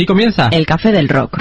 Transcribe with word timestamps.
Aquí 0.00 0.06
comienza 0.06 0.48
El 0.50 0.64
café 0.64 0.92
del 0.92 1.10
rock. 1.10 1.36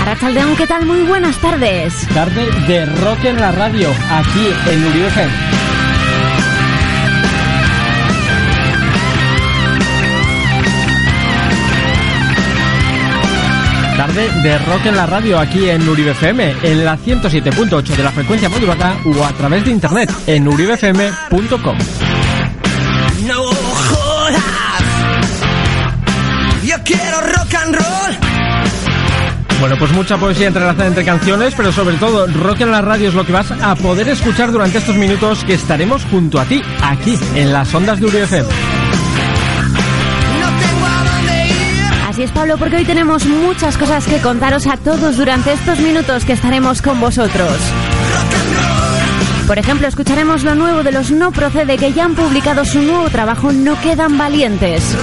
Arrachaldeón, 0.00 0.56
¿qué 0.56 0.66
tal? 0.66 0.86
Muy 0.86 1.02
buenas 1.02 1.36
tardes. 1.42 2.08
tarde 2.14 2.50
de 2.66 2.86
rock 2.86 3.22
en 3.26 3.36
la 3.38 3.52
radio, 3.52 3.90
aquí 4.10 4.48
en 4.70 4.82
Uribe 4.86 5.10
Tarde 14.06 14.28
de 14.42 14.58
rock 14.58 14.84
en 14.84 14.96
la 14.96 15.06
radio, 15.06 15.38
aquí 15.38 15.66
en 15.66 15.88
Uribe 15.88 16.10
FM, 16.10 16.56
en 16.62 16.84
la 16.84 16.98
107.8 16.98 17.82
de 17.96 18.02
la 18.02 18.10
frecuencia 18.10 18.50
modulada 18.50 18.98
o 19.02 19.24
a 19.24 19.32
través 19.32 19.64
de 19.64 19.70
internet 19.70 20.12
en 20.26 20.46
uribefm.com. 20.46 21.78
No 23.26 23.44
jodas. 23.44 24.42
Yo 26.64 26.76
quiero 26.84 27.18
rock 27.34 27.54
and 27.54 27.76
roll. 27.76 28.16
Bueno, 29.60 29.76
pues 29.78 29.90
mucha 29.92 30.18
poesía 30.18 30.48
entrelazada 30.48 30.86
entre 30.86 31.06
canciones, 31.06 31.54
pero 31.56 31.72
sobre 31.72 31.96
todo 31.96 32.26
rock 32.26 32.60
en 32.60 32.72
la 32.72 32.82
radio 32.82 33.08
es 33.08 33.14
lo 33.14 33.24
que 33.24 33.32
vas 33.32 33.52
a 33.52 33.74
poder 33.74 34.10
escuchar 34.10 34.52
durante 34.52 34.76
estos 34.76 34.96
minutos 34.96 35.44
que 35.44 35.54
estaremos 35.54 36.04
junto 36.10 36.38
a 36.38 36.44
ti, 36.44 36.60
aquí, 36.82 37.18
en 37.36 37.54
las 37.54 37.74
ondas 37.74 38.00
de 38.00 38.06
Uribe 38.06 38.26
Así 42.14 42.22
es, 42.22 42.30
Pablo, 42.30 42.56
porque 42.58 42.76
hoy 42.76 42.84
tenemos 42.84 43.26
muchas 43.26 43.76
cosas 43.76 44.06
que 44.06 44.20
contaros 44.20 44.68
a 44.68 44.76
todos 44.76 45.16
durante 45.16 45.52
estos 45.52 45.80
minutos 45.80 46.24
que 46.24 46.34
estaremos 46.34 46.80
con 46.80 47.00
vosotros. 47.00 47.52
Por 49.48 49.58
ejemplo, 49.58 49.88
escucharemos 49.88 50.44
lo 50.44 50.54
nuevo 50.54 50.84
de 50.84 50.92
los 50.92 51.10
No 51.10 51.32
Procede 51.32 51.76
que 51.76 51.92
ya 51.92 52.04
han 52.04 52.14
publicado 52.14 52.64
su 52.64 52.82
nuevo 52.82 53.10
trabajo 53.10 53.50
No 53.50 53.80
Quedan 53.80 54.16
Valientes. 54.16 54.96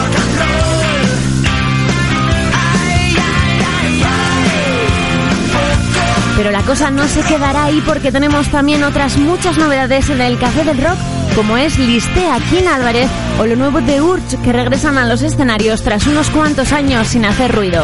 Pero 6.38 6.50
la 6.50 6.62
cosa 6.62 6.92
no 6.92 7.06
se 7.10 7.24
quedará 7.24 7.66
ahí 7.66 7.84
porque 7.86 8.14
tenemos 8.14 8.48
también 8.48 8.86
otras 8.86 9.18
muchas 9.18 9.58
novedades 9.58 10.10
en 10.10 10.22
el 10.22 10.40
Café 10.40 10.64
del 10.64 10.82
Rock, 10.82 10.98
como 11.36 11.58
es 11.58 11.78
Listea 11.78 12.40
King 12.50 12.68
Álvarez 12.68 13.10
o 13.40 13.46
lo 13.46 13.56
nuevo 13.56 13.82
de 13.82 14.02
Urge 14.02 14.38
que 14.44 14.54
regresan 14.54 14.98
a 14.98 15.06
los 15.06 15.22
escenarios 15.22 15.82
tras 15.82 16.08
unos 16.08 16.30
cuantos 16.30 16.72
años 16.72 17.08
sin 17.08 17.26
hacer 17.26 17.52
ruido. 17.52 17.84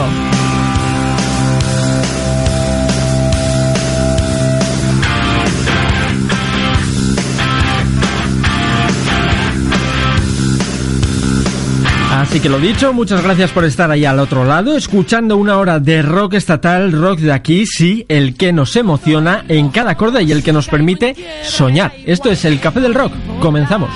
Así 12.27 12.41
que 12.41 12.49
lo 12.49 12.59
dicho, 12.59 12.91
muchas 12.91 13.23
gracias 13.23 13.51
por 13.51 13.63
estar 13.63 13.89
ahí 13.89 14.03
al 14.03 14.19
otro 14.19 14.43
lado, 14.43 14.75
escuchando 14.75 15.37
una 15.37 15.57
hora 15.57 15.79
de 15.79 16.01
rock 16.01 16.33
estatal, 16.33 16.91
rock 16.91 17.19
de 17.19 17.31
aquí, 17.31 17.65
sí, 17.65 18.05
el 18.09 18.35
que 18.35 18.51
nos 18.51 18.75
emociona 18.75 19.45
en 19.47 19.69
cada 19.69 19.91
acorde 19.91 20.23
y 20.23 20.33
el 20.33 20.43
que 20.43 20.51
nos 20.51 20.67
permite 20.67 21.15
soñar. 21.43 21.93
Esto 22.05 22.29
es 22.29 22.43
el 22.43 22.59
Café 22.59 22.81
del 22.81 22.95
Rock. 22.95 23.13
Comenzamos. 23.39 23.89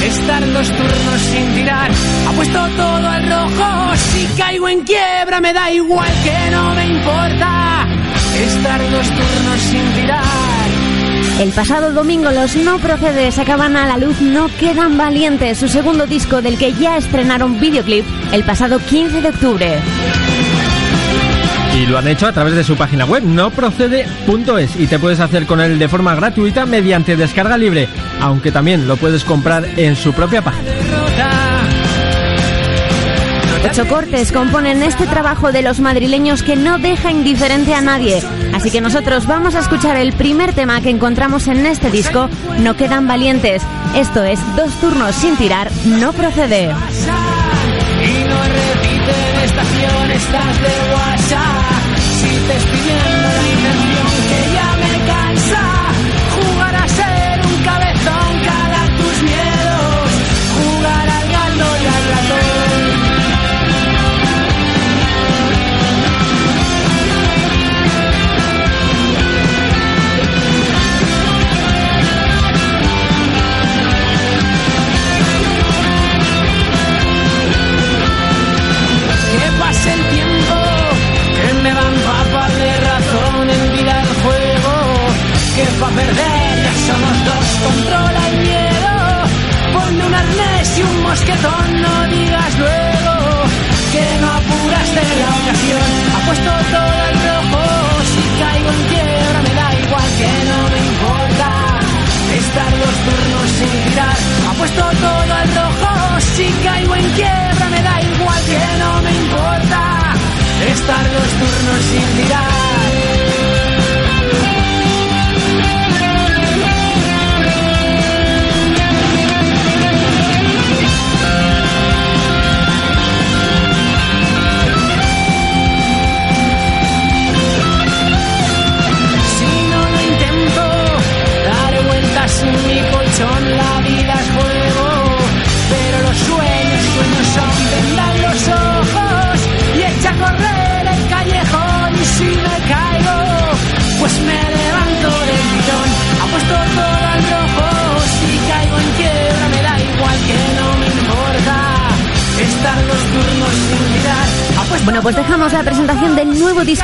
Estar 0.00 0.52
dos 0.52 0.68
turnos 0.68 1.20
sin 1.32 1.54
tirar, 1.54 1.90
apuesto 2.28 2.68
todo 2.76 3.08
al 3.08 3.28
rojo. 3.28 3.96
Si 3.96 4.26
caigo 4.38 4.68
en 4.68 4.82
quiebra, 4.82 5.40
me 5.40 5.52
da 5.52 5.72
igual 5.72 6.12
que 6.22 6.50
no 6.52 6.72
me 6.72 6.86
importa. 6.86 7.88
Estar 8.46 8.90
dos 8.92 9.08
turnos 9.08 9.60
sin 9.60 9.92
tirar. 9.94 10.55
El 11.40 11.52
pasado 11.52 11.92
domingo 11.92 12.30
los 12.30 12.56
No 12.56 12.78
Procede 12.78 13.30
sacaban 13.30 13.76
a 13.76 13.86
la 13.86 13.98
luz 13.98 14.22
No 14.22 14.48
Quedan 14.58 14.96
Valientes, 14.96 15.58
su 15.58 15.68
segundo 15.68 16.06
disco 16.06 16.40
del 16.40 16.56
que 16.56 16.72
ya 16.72 16.96
estrenaron 16.96 17.60
videoclip 17.60 18.06
el 18.32 18.42
pasado 18.42 18.78
15 18.78 19.20
de 19.20 19.28
octubre. 19.28 19.78
Y 21.76 21.84
lo 21.84 21.98
han 21.98 22.08
hecho 22.08 22.26
a 22.26 22.32
través 22.32 22.54
de 22.54 22.64
su 22.64 22.74
página 22.74 23.04
web, 23.04 23.22
noprocede.es, 23.22 24.76
y 24.76 24.86
te 24.86 24.98
puedes 24.98 25.20
hacer 25.20 25.44
con 25.44 25.60
él 25.60 25.78
de 25.78 25.88
forma 25.88 26.14
gratuita 26.14 26.64
mediante 26.64 27.16
descarga 27.16 27.58
libre, 27.58 27.86
aunque 28.18 28.50
también 28.50 28.88
lo 28.88 28.96
puedes 28.96 29.22
comprar 29.22 29.66
en 29.76 29.94
su 29.94 30.14
propia 30.14 30.40
página. 30.40 30.70
Ocho 33.64 33.86
cortes 33.88 34.32
componen 34.32 34.82
este 34.82 35.06
trabajo 35.06 35.52
de 35.52 35.62
los 35.62 35.80
madrileños 35.80 36.42
que 36.42 36.56
no 36.56 36.78
deja 36.78 37.10
indiferente 37.10 37.74
a 37.74 37.80
nadie. 37.80 38.22
Así 38.54 38.70
que 38.70 38.80
nosotros 38.80 39.26
vamos 39.26 39.54
a 39.54 39.60
escuchar 39.60 39.96
el 39.96 40.12
primer 40.12 40.52
tema 40.52 40.80
que 40.80 40.90
encontramos 40.90 41.48
en 41.48 41.66
este 41.66 41.90
disco, 41.90 42.28
No 42.60 42.76
Quedan 42.76 43.06
Valientes. 43.06 43.62
Esto 43.94 44.22
es 44.22 44.38
Dos 44.56 44.72
Turnos 44.80 45.14
sin 45.14 45.36
tirar, 45.36 45.70
no 45.84 46.12
procede. 46.12 46.72
Perder. 85.90 86.56
Ya 86.64 86.72
somos 86.86 87.16
dos, 87.28 87.46
controla 87.64 88.22
el 88.30 88.38
miedo, 88.40 88.92
ponme 89.74 90.06
un 90.06 90.14
arnés 90.14 90.78
y 90.78 90.82
un 90.82 91.02
mosquetón, 91.02 91.66
no 91.82 91.94
digas 92.08 92.58
luego, 92.58 93.14
que 93.92 94.04
no 94.20 94.28
apuras 94.40 94.88
de 94.96 95.04
la 95.22 95.30
ocasión, 95.40 95.90
apuesto 96.18 96.50
todo 96.74 96.98
el 97.10 97.16
rojo, 97.28 97.62
si 98.12 98.22
caigo 98.40 98.70
en 98.76 98.82
quiebra 98.92 99.38
me 99.46 99.52
da 99.60 99.68
igual 99.84 100.10
que 100.20 100.30
no 100.50 100.58
me 100.72 100.80
importa, 100.92 101.48
estar 102.40 102.70
dos 102.82 102.96
turnos 103.06 103.48
sin 103.58 103.74
tirar, 103.90 104.18
apuesto 104.50 104.82
todo 105.04 105.34
al 105.40 105.48
rojo, 105.60 106.20
si 106.34 106.46
caigo 106.64 106.94
en 106.94 107.10
quiebra 107.10 107.55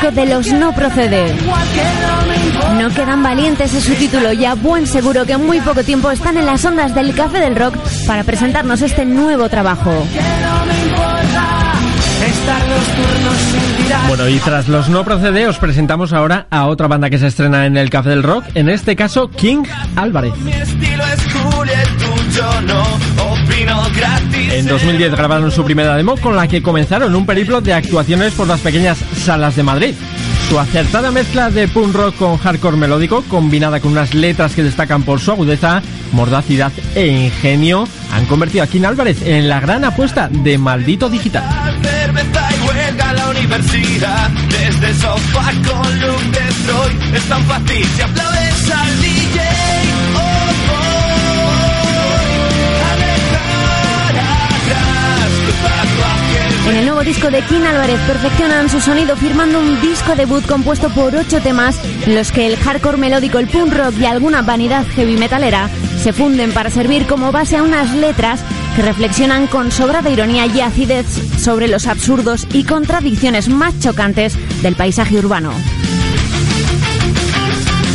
disco 0.02 0.20
de 0.20 0.26
Los 0.26 0.46
No 0.52 0.72
Procede. 0.72 1.34
No 2.80 2.88
quedan 2.90 3.22
valientes 3.22 3.74
es 3.74 3.84
su 3.84 3.94
título 3.94 4.32
y 4.32 4.44
a 4.44 4.54
buen 4.54 4.86
seguro 4.86 5.24
que 5.24 5.32
en 5.32 5.46
muy 5.46 5.60
poco 5.60 5.82
tiempo 5.84 6.10
están 6.10 6.36
en 6.36 6.46
las 6.46 6.64
ondas 6.64 6.94
del 6.94 7.14
Café 7.14 7.40
del 7.40 7.56
Rock 7.56 7.76
para 8.06 8.24
presentarnos 8.24 8.82
este 8.82 9.04
nuevo 9.04 9.48
trabajo. 9.48 9.92
Bueno, 14.08 14.28
y 14.28 14.38
tras 14.38 14.68
los 14.68 14.88
no 14.88 15.04
procede, 15.04 15.46
os 15.46 15.58
presentamos 15.58 16.12
ahora 16.12 16.46
a 16.50 16.66
otra 16.66 16.86
banda 16.88 17.10
que 17.10 17.18
se 17.18 17.28
estrena 17.28 17.66
en 17.66 17.76
el 17.76 17.90
Café 17.90 18.10
del 18.10 18.22
Rock, 18.22 18.44
en 18.54 18.68
este 18.68 18.96
caso 18.96 19.30
King 19.30 19.64
Álvarez. 19.96 20.32
En 24.50 24.66
2010 24.66 25.12
grabaron 25.12 25.50
su 25.50 25.64
primera 25.64 25.96
demo 25.96 26.16
con 26.16 26.36
la 26.36 26.48
que 26.48 26.62
comenzaron 26.62 27.14
un 27.14 27.26
periplo 27.26 27.60
de 27.60 27.72
actuaciones 27.72 28.32
por 28.34 28.46
las 28.46 28.60
pequeñas 28.60 28.98
salas 29.16 29.56
de 29.56 29.62
Madrid. 29.62 29.94
Su 30.48 30.58
acertada 30.58 31.10
mezcla 31.10 31.50
de 31.50 31.68
punk 31.68 31.94
rock 31.94 32.16
con 32.16 32.36
hardcore 32.36 32.76
melódico, 32.76 33.22
combinada 33.28 33.80
con 33.80 33.92
unas 33.92 34.12
letras 34.14 34.54
que 34.54 34.62
destacan 34.62 35.02
por 35.02 35.20
su 35.20 35.30
agudeza, 35.30 35.82
mordacidad 36.12 36.72
e 36.94 37.06
ingenio, 37.06 37.88
han 38.12 38.26
convertido 38.26 38.64
a 38.64 38.66
King 38.66 38.84
Álvarez 38.84 39.22
en 39.22 39.48
la 39.48 39.60
gran 39.60 39.84
apuesta 39.84 40.28
de 40.28 40.58
Maldito 40.58 41.08
Digital. 41.08 41.44
En 56.72 56.78
el 56.78 56.86
nuevo 56.86 57.02
disco 57.02 57.30
de 57.30 57.42
King 57.42 57.64
Álvarez 57.68 58.00
perfeccionan 58.06 58.70
su 58.70 58.80
sonido 58.80 59.14
firmando 59.14 59.60
un 59.60 59.78
disco 59.82 60.16
debut 60.16 60.46
compuesto 60.46 60.88
por 60.88 61.14
ocho 61.14 61.38
temas 61.42 61.78
en 62.06 62.14
los 62.14 62.32
que 62.32 62.46
el 62.46 62.56
hardcore 62.56 62.96
melódico, 62.96 63.38
el 63.38 63.46
punk 63.46 63.74
rock 63.74 63.94
y 64.00 64.06
alguna 64.06 64.40
vanidad 64.40 64.86
heavy 64.94 65.18
metalera 65.18 65.68
se 66.02 66.14
funden 66.14 66.50
para 66.52 66.70
servir 66.70 67.06
como 67.06 67.30
base 67.30 67.58
a 67.58 67.62
unas 67.62 67.94
letras 67.94 68.40
que 68.74 68.80
reflexionan 68.80 69.48
con 69.48 69.70
sobrada 69.70 70.08
ironía 70.08 70.46
y 70.46 70.62
acidez 70.62 71.06
sobre 71.38 71.68
los 71.68 71.86
absurdos 71.86 72.46
y 72.54 72.64
contradicciones 72.64 73.50
más 73.50 73.78
chocantes 73.78 74.34
del 74.62 74.74
paisaje 74.74 75.18
urbano. 75.18 75.52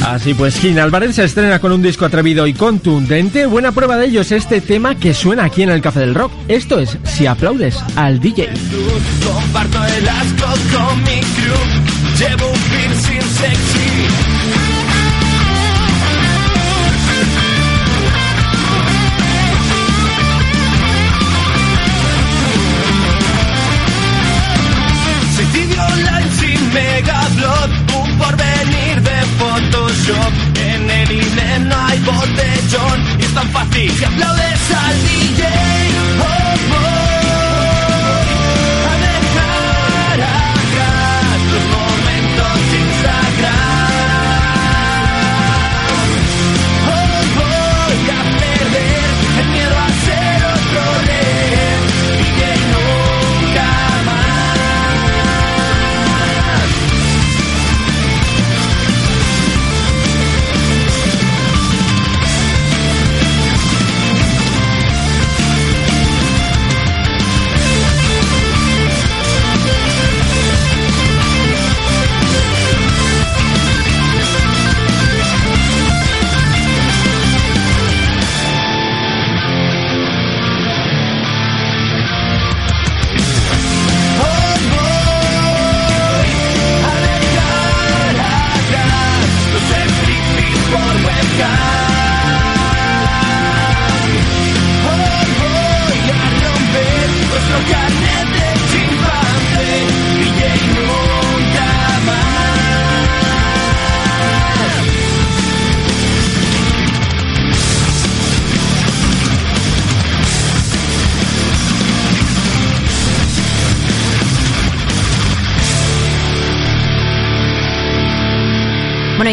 Así 0.08 0.34
pues, 0.34 0.58
King 0.60 0.78
Álvarez 0.78 1.16
se 1.16 1.26
estrena 1.26 1.60
con 1.60 1.74
un 1.74 1.82
disco 1.82 2.06
atrevido 2.06 2.48
y 2.48 2.54
contundente. 2.54 3.46
Buena 3.46 3.74
prueba 3.74 3.98
de 3.98 4.06
ello 4.06 4.22
es 4.22 4.32
este 4.32 4.62
tema 4.62 4.96
que 4.96 5.14
suena 5.14 5.44
aquí 5.44 5.64
en 5.64 5.70
el 5.70 5.82
Café 5.82 6.00
del 6.00 6.16
Rock. 6.16 6.32
Esto 6.48 6.80
es 6.80 6.98
Si 7.04 7.26
aplaudes 7.26 7.78
al 7.98 8.18
DJ. 8.20 8.50
Comparto 9.26 9.84
el 9.86 10.08
asco 10.08 10.48
con 10.74 11.04
mi 11.04 11.20
crew 11.20 11.58
Llevo 12.18 12.48
un 12.48 12.60
piercing 12.60 13.22
sexy 13.22 13.88
En 29.70 30.90
el 30.90 31.12
INE 31.12 31.60
no 31.60 31.76
hay 31.86 32.00
botellón 32.00 33.20
es 33.20 33.34
tan 33.34 33.50
fácil 33.50 33.92
si 33.92 34.04
aplaudes 34.06 34.72
al 34.72 35.04
DJ 35.04 35.44
Oh, 36.20 36.47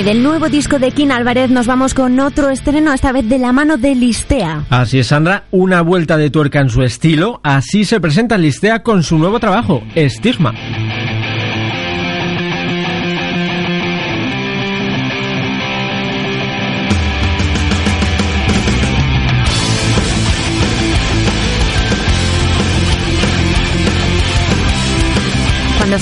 del 0.04 0.22
nuevo 0.22 0.50
disco 0.50 0.78
de 0.78 0.90
King 0.90 1.08
Álvarez 1.08 1.48
nos 1.48 1.66
vamos 1.66 1.94
con 1.94 2.20
otro 2.20 2.50
estreno, 2.50 2.92
esta 2.92 3.10
vez 3.10 3.26
de 3.26 3.38
la 3.38 3.52
mano 3.52 3.78
de 3.78 3.94
Listea. 3.94 4.66
Así 4.68 4.98
es, 4.98 5.06
Sandra, 5.06 5.44
una 5.50 5.80
vuelta 5.80 6.18
de 6.18 6.28
tuerca 6.28 6.60
en 6.60 6.68
su 6.68 6.82
estilo. 6.82 7.40
Así 7.42 7.86
se 7.86 8.00
presenta 8.00 8.36
Listea 8.36 8.82
con 8.82 9.02
su 9.02 9.16
nuevo 9.16 9.40
trabajo, 9.40 9.82
Estigma. 9.94 10.52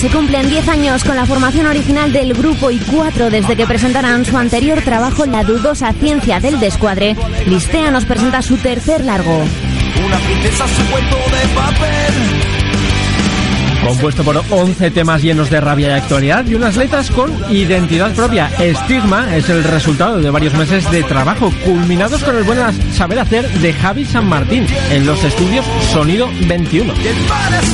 Se 0.02 0.10
cumplen 0.10 0.48
10 0.48 0.68
años 0.68 1.04
con 1.04 1.14
la 1.14 1.26
formación 1.26 1.66
original 1.66 2.12
del 2.12 2.34
grupo 2.34 2.72
y 2.72 2.80
4 2.80 3.30
desde 3.30 3.54
que 3.54 3.68
presentaran 3.68 4.24
su 4.24 4.36
anterior 4.36 4.82
trabajo 4.82 5.26
La 5.26 5.44
dudosa 5.44 5.92
ciencia 5.92 6.40
del 6.40 6.58
descuadre, 6.58 7.14
Listea 7.46 7.92
nos 7.92 8.04
presenta 8.04 8.42
su 8.42 8.56
tercer 8.56 9.04
largo. 9.04 9.44
Una 10.04 10.18
princesa 10.18 10.66
su 10.66 10.90
cuento 10.90 11.16
de 11.16 11.54
papel. 11.54 12.61
Compuesto 13.84 14.22
por 14.22 14.42
11 14.48 14.90
temas 14.90 15.22
llenos 15.22 15.50
de 15.50 15.60
rabia 15.60 15.88
y 15.88 15.92
actualidad 15.92 16.46
y 16.46 16.54
unas 16.54 16.76
letras 16.76 17.10
con 17.10 17.32
identidad 17.52 18.14
propia. 18.14 18.50
Estigma 18.58 19.36
es 19.36 19.48
el 19.48 19.64
resultado 19.64 20.20
de 20.20 20.30
varios 20.30 20.54
meses 20.54 20.90
de 20.90 21.02
trabajo, 21.02 21.52
culminados 21.64 22.22
con 22.22 22.36
el 22.36 22.44
buen 22.44 22.58
saber 22.92 23.18
hacer 23.18 23.48
de 23.48 23.72
Javi 23.72 24.04
San 24.04 24.26
Martín 24.28 24.66
en 24.90 25.06
los 25.06 25.22
estudios 25.24 25.66
Sonido 25.92 26.28
21. 26.46 26.94
Y 26.94 27.06
el 27.06 27.16
mal 27.28 27.54
es 27.54 27.70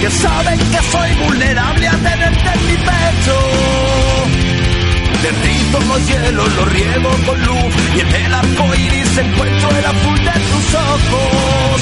que 0.00 0.10
saben 0.10 0.58
que 0.58 0.78
soy 0.90 1.14
vulnerable 1.26 1.88
a 1.88 1.92
mi 1.96 2.76
pecho. 2.76 3.99
Derrito 5.22 5.80
los 5.80 6.06
hielos, 6.06 6.54
los 6.54 6.72
riego 6.72 7.10
con 7.26 7.44
luz 7.44 7.74
y 7.94 8.00
en 8.00 8.14
el 8.14 8.34
arco 8.34 8.74
iris 8.74 9.18
encuentro 9.18 9.68
el 9.70 9.84
azul 9.84 10.18
de 10.18 10.32
tus 10.32 10.74
ojos. 10.74 11.80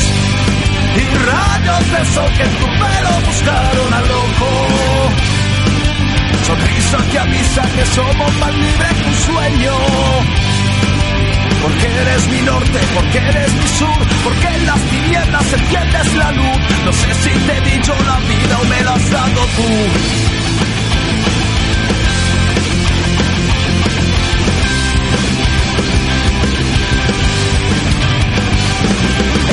Y 0.96 1.04
rayos 1.24 1.92
de 1.92 2.14
sol 2.14 2.32
que 2.36 2.42
en 2.42 2.50
tu 2.50 2.66
pelo 2.66 3.10
buscaron 3.26 3.94
al 3.94 4.08
loco. 4.08 4.48
Sonrisa 6.46 6.98
que 7.12 7.18
avisa 7.18 7.62
que 7.76 7.86
somos 7.86 8.34
más 8.40 8.54
libres 8.54 8.92
que 8.94 9.08
un 9.08 9.14
sueño. 9.14 9.72
Porque 11.62 11.86
eres 11.86 12.28
mi 12.28 12.40
norte, 12.42 12.80
porque 12.94 13.18
eres 13.18 13.54
mi 13.54 13.68
sur, 13.68 13.98
porque 14.24 14.48
en 14.48 14.66
las 14.66 14.80
tinieblas 14.80 15.52
enciendes 15.52 16.14
la 16.14 16.32
luz. 16.32 16.58
No 16.84 16.92
sé 16.92 17.14
si 17.14 17.30
te 17.30 17.56
he 17.56 17.60
dicho 17.76 17.94
la 18.04 18.18
vida 18.18 18.58
o 18.60 18.64
me 18.64 18.82
la 18.82 18.94
has 18.94 19.10
dado 19.10 19.46
tú. 19.56 20.27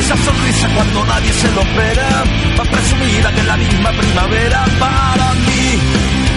Esa 0.06 0.18
sonrisa 0.18 0.70
cuando 0.76 1.04
nadie 1.04 1.34
se 1.34 1.52
lo 1.52 1.62
espera, 1.62 2.24
más 2.58 2.68
presumida 2.68 3.34
que 3.34 3.42
la 3.42 3.58
misma 3.58 3.92
primavera 3.92 4.64
para 4.80 5.34
mí, 5.34 5.80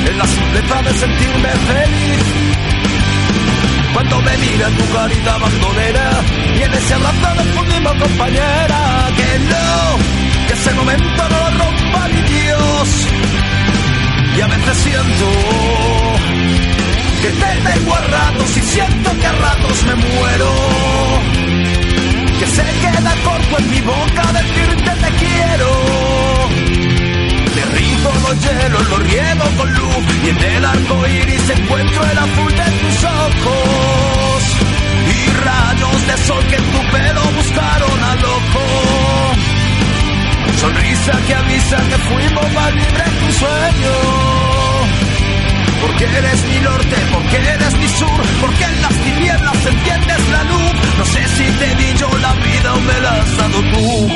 es 0.09 0.17
la 0.17 0.27
simpleza 0.27 0.83
de 0.85 0.95
sentirme 0.95 1.51
feliz. 1.69 2.25
Cuando 3.93 4.23
me 4.23 4.37
mira 4.39 4.69
tu 4.71 4.91
carita 4.91 5.37
bandolera 5.37 6.11
y 6.59 6.63
en 6.63 6.73
ese 6.73 6.95
abrazo 6.95 7.35
nos 7.35 7.47
fundimos 7.49 7.95
compañera, 7.97 9.11
que 9.19 9.39
no, 9.53 10.47
que 10.47 10.53
ese 10.55 10.73
momento 10.73 11.29
no 11.29 11.39
lo 11.39 11.59
rompa 11.59 12.09
ni 12.09 12.23
Dios. 12.23 12.89
Y 14.35 14.41
a 14.41 14.47
veces 14.47 14.77
siento 14.79 15.27
que 17.21 17.29
te 17.29 17.71
tengo 17.71 17.95
a 17.95 18.01
ratos 18.01 18.57
y 18.57 18.61
siento 18.63 19.19
que 19.21 19.27
a 19.27 19.33
ratos 19.33 19.85
me 19.85 19.95
muero. 19.95 21.48
Que 22.39 22.47
se 22.47 22.63
queda 22.63 23.15
corto 23.25 23.59
en 23.59 23.71
mi 23.71 23.81
boca 23.81 24.23
decirte 24.33 24.91
te 25.03 25.11
quiero. 25.23 25.71
Derrito 27.57 28.11
los 28.25 28.41
hielos, 28.45 28.89
los 28.91 29.03
riego 29.11 29.45
con 29.57 29.75
luz 29.75 30.05
y 30.25 30.29
en 30.29 30.39
el 30.39 30.65
arco 30.65 31.07
iris 31.09 31.51
encuentro 31.51 32.05
el 32.05 32.19
azul 32.19 32.53
de 32.55 32.71
tus 32.81 33.05
ojos. 33.05 34.43
Y 35.17 35.31
rayos 35.45 36.07
de 36.07 36.17
sol 36.27 36.47
que 36.47 36.57
en 36.57 36.71
tu 36.71 36.81
pelo 36.93 37.23
buscaron 37.39 38.05
al 38.05 38.25
ojo. 38.25 38.65
Sonrisa 40.61 41.13
que 41.27 41.35
avisa 41.35 41.77
que 41.89 41.99
fuimos 42.09 42.53
más 42.53 42.75
libres 42.75 43.09
que 43.19 43.25
un 43.25 43.33
sueño 43.33 44.39
porque 45.81 46.05
eres 46.05 46.45
mi 46.45 46.59
norte, 46.61 46.97
porque 47.13 47.37
eres 47.37 47.75
mi 47.79 47.89
sur, 47.89 48.21
porque 48.41 48.65
en 48.65 48.83
las 48.83 48.95
tinieblas 49.05 49.67
entiendes 49.67 50.29
la 50.31 50.45
luz. 50.45 50.73
No 50.99 51.05
sé 51.05 51.29
si 51.37 51.45
te 51.59 51.75
di 51.75 51.95
yo 51.99 52.09
la 52.19 52.33
vida 52.35 52.75
o 52.75 52.81
me 52.81 53.01
la 53.01 53.11
has 53.13 53.37
dado 53.37 53.63
tú. 53.73 54.09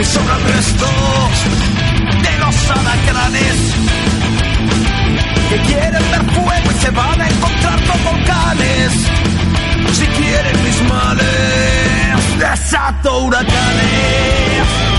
Y 0.00 0.04
sobra 0.04 0.36
el 0.36 0.44
resto 0.44 0.86
de 2.22 2.38
los 2.38 2.70
alacranes 2.70 3.56
que 5.48 5.56
quieren 5.62 6.10
ver 6.10 6.24
fuego 6.34 6.70
y 6.70 6.80
se 6.80 6.90
van 6.90 7.20
a 7.20 7.28
encontrar 7.28 7.84
con 7.84 8.04
volcanes. 8.04 8.92
Si 9.92 10.06
quieren 10.06 10.62
mis 10.62 10.82
males, 10.88 12.38
desato 12.38 13.18
huracanes. 13.24 14.97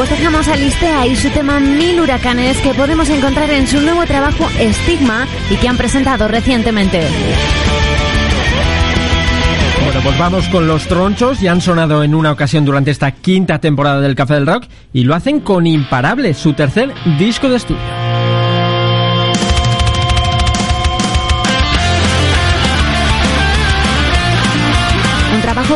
Pues 0.00 0.08
dejamos 0.08 0.48
a 0.48 0.56
Listea 0.56 1.06
y 1.06 1.14
su 1.14 1.28
tema 1.28 1.60
Mil 1.60 2.00
Huracanes 2.00 2.56
que 2.62 2.72
podemos 2.72 3.10
encontrar 3.10 3.50
en 3.50 3.66
su 3.66 3.82
nuevo 3.82 4.06
trabajo 4.06 4.48
Estigma 4.58 5.26
y 5.50 5.56
que 5.56 5.68
han 5.68 5.76
presentado 5.76 6.26
recientemente. 6.26 7.06
Bueno, 9.84 10.00
pues 10.02 10.18
vamos 10.18 10.48
con 10.48 10.66
los 10.66 10.86
tronchos. 10.88 11.42
Ya 11.42 11.52
han 11.52 11.60
sonado 11.60 12.02
en 12.02 12.14
una 12.14 12.32
ocasión 12.32 12.64
durante 12.64 12.90
esta 12.90 13.10
quinta 13.10 13.58
temporada 13.58 14.00
del 14.00 14.14
Café 14.14 14.34
del 14.36 14.46
Rock 14.46 14.64
y 14.94 15.04
lo 15.04 15.14
hacen 15.14 15.40
con 15.40 15.66
Imparable, 15.66 16.32
su 16.32 16.54
tercer 16.54 16.94
disco 17.18 17.50
de 17.50 17.56
estudio. 17.56 18.29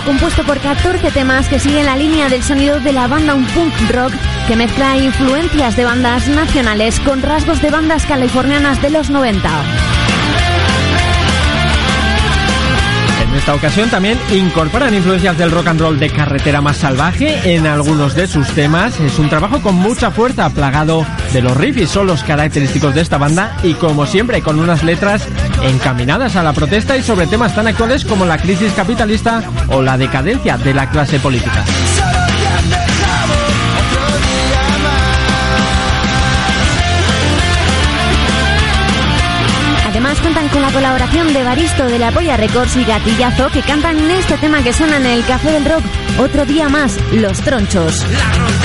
Compuesto 0.01 0.43
por 0.45 0.59
14 0.59 1.11
temas 1.11 1.49
que 1.49 1.59
siguen 1.59 1.87
la 1.87 1.97
línea 1.97 2.29
del 2.29 2.43
sonido 2.43 2.81
de 2.81 2.93
la 2.93 3.07
banda 3.07 3.35
un 3.35 3.45
punk 3.47 3.73
rock 3.91 4.13
que 4.49 4.57
mezcla 4.57 4.97
influencias 4.97 5.77
de 5.77 5.85
bandas 5.85 6.27
nacionales 6.29 6.99
con 7.01 7.23
rasgos 7.23 7.61
de 7.63 7.71
bandas 7.71 8.05
californianas 8.07 8.81
de 8.83 8.91
los 8.91 9.11
90. 9.11 9.49
En 13.23 13.35
esta 13.35 13.55
ocasión 13.55 13.91
también 13.91 14.19
incorporan 14.33 14.95
influencias 14.95 15.37
del 15.37 15.51
rock 15.51 15.69
and 15.69 15.81
roll 15.81 15.99
de 15.99 16.11
carretera 16.11 16.61
más 16.61 16.79
salvaje 16.79 17.55
en 17.55 17.67
algunos 17.67 18.15
de 18.15 18.27
sus 18.27 18.49
temas. 18.49 18.99
Es 19.01 19.19
un 19.19 19.29
trabajo 19.29 19.61
con 19.61 19.75
mucha 19.75 20.11
fuerza, 20.11 20.51
plagado 20.51 21.07
de 21.35 21.43
los 21.43 21.57
riffs 21.57 21.91
son 21.91 22.07
los 22.07 22.23
característicos 22.23 22.95
de 22.95 23.01
esta 23.01 23.19
banda 23.19 23.57
y 23.65 23.75
como 23.75 24.07
siempre 24.07 24.41
con 24.41 24.61
unas 24.61 24.85
letras 24.85 25.27
encaminadas 25.65 26.37
a 26.37 26.45
la 26.45 26.53
protesta 26.53 26.97
y 26.97 27.03
sobre 27.03 27.27
temas 27.27 27.53
tan 27.57 27.67
actuales 27.67 28.05
como 28.05 28.25
la 28.25 28.39
crisis 28.39 28.73
capitalista 28.73 29.43
o 29.69 29.83
la 29.83 29.99
decadencia 29.99 30.57
de 30.57 30.73
la 30.73 30.89
clase 30.89 31.19
política. 31.19 31.65
Además 39.89 40.19
cuentan 40.21 40.49
con 40.51 40.63
la 40.63 40.71
colaboración 40.71 41.33
de 41.33 41.43
Baristo 41.43 41.87
de 41.87 41.99
la 41.99 42.13
Polla 42.13 42.37
Records 42.37 42.77
y 42.77 42.85
Gatillazo 42.85 43.49
que 43.49 43.63
cantan 43.63 43.99
en 43.99 44.11
este 44.13 44.37
tema 44.39 44.63
que 44.63 44.73
suena 44.73 44.99
en 44.99 45.07
el 45.07 45.25
Café 45.25 45.51
del 45.51 45.65
Rock 45.65 45.83
otro 46.19 46.45
día 46.47 46.69
más, 46.69 46.97
Los 47.13 47.39
Tronchos. 47.41 48.05
La 48.13 48.64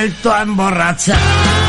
vuelto 0.00 0.32
a 0.32 0.42
emborrachar. 0.42 1.59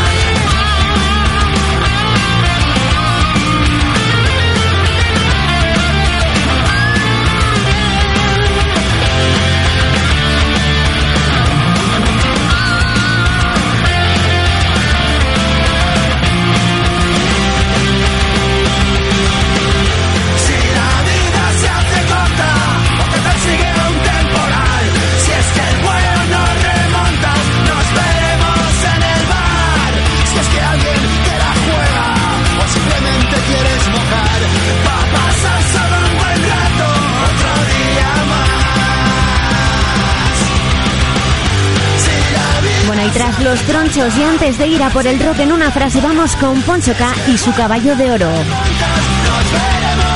Tronchos 43.72 44.18
y 44.18 44.24
antes 44.24 44.58
de 44.58 44.68
ir 44.68 44.84
a 44.84 44.90
por 44.90 45.08
el 45.08 45.18
rock 45.18 45.40
en 45.40 45.54
una 45.54 45.72
frase, 45.72 46.02
vamos 46.02 46.36
con 46.36 46.62
Poncho 46.64 46.92
K 46.92 47.10
y 47.32 47.38
su 47.38 47.54
caballo 47.54 47.96
de 47.96 48.12
oro. 48.12 48.28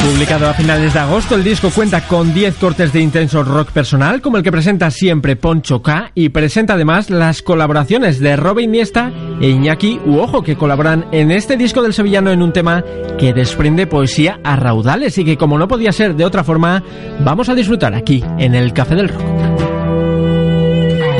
Publicado 0.03 0.49
a 0.49 0.53
finales 0.53 0.93
de 0.93 0.99
agosto, 0.99 1.35
el 1.35 1.43
disco 1.45 1.69
cuenta 1.69 2.05
con 2.05 2.33
10 2.33 2.57
cortes 2.57 2.91
de 2.91 2.99
intenso 2.99 3.45
rock 3.45 3.71
personal, 3.71 4.19
como 4.19 4.35
el 4.35 4.43
que 4.43 4.51
presenta 4.51 4.91
siempre 4.91 5.37
Poncho 5.37 5.81
K, 5.81 6.11
y 6.15 6.29
presenta 6.29 6.73
además 6.73 7.09
las 7.09 7.41
colaboraciones 7.41 8.19
de 8.19 8.35
Robin 8.35 8.71
Niesta 8.71 9.13
e 9.39 9.47
Iñaki 9.47 10.01
Uojo, 10.05 10.43
que 10.43 10.57
colaboran 10.57 11.05
en 11.13 11.31
este 11.31 11.55
disco 11.55 11.81
del 11.81 11.93
sevillano 11.93 12.31
en 12.31 12.41
un 12.41 12.51
tema 12.51 12.83
que 13.17 13.33
desprende 13.33 13.87
poesía 13.87 14.37
a 14.43 14.57
raudales 14.57 15.17
y 15.17 15.23
que, 15.23 15.37
como 15.37 15.57
no 15.57 15.69
podía 15.69 15.93
ser 15.93 16.15
de 16.17 16.25
otra 16.25 16.43
forma, 16.43 16.83
vamos 17.21 17.47
a 17.47 17.55
disfrutar 17.55 17.95
aquí, 17.95 18.21
en 18.37 18.53
el 18.53 18.73
Café 18.73 18.95
del 18.95 19.07
Rock. 19.07 19.23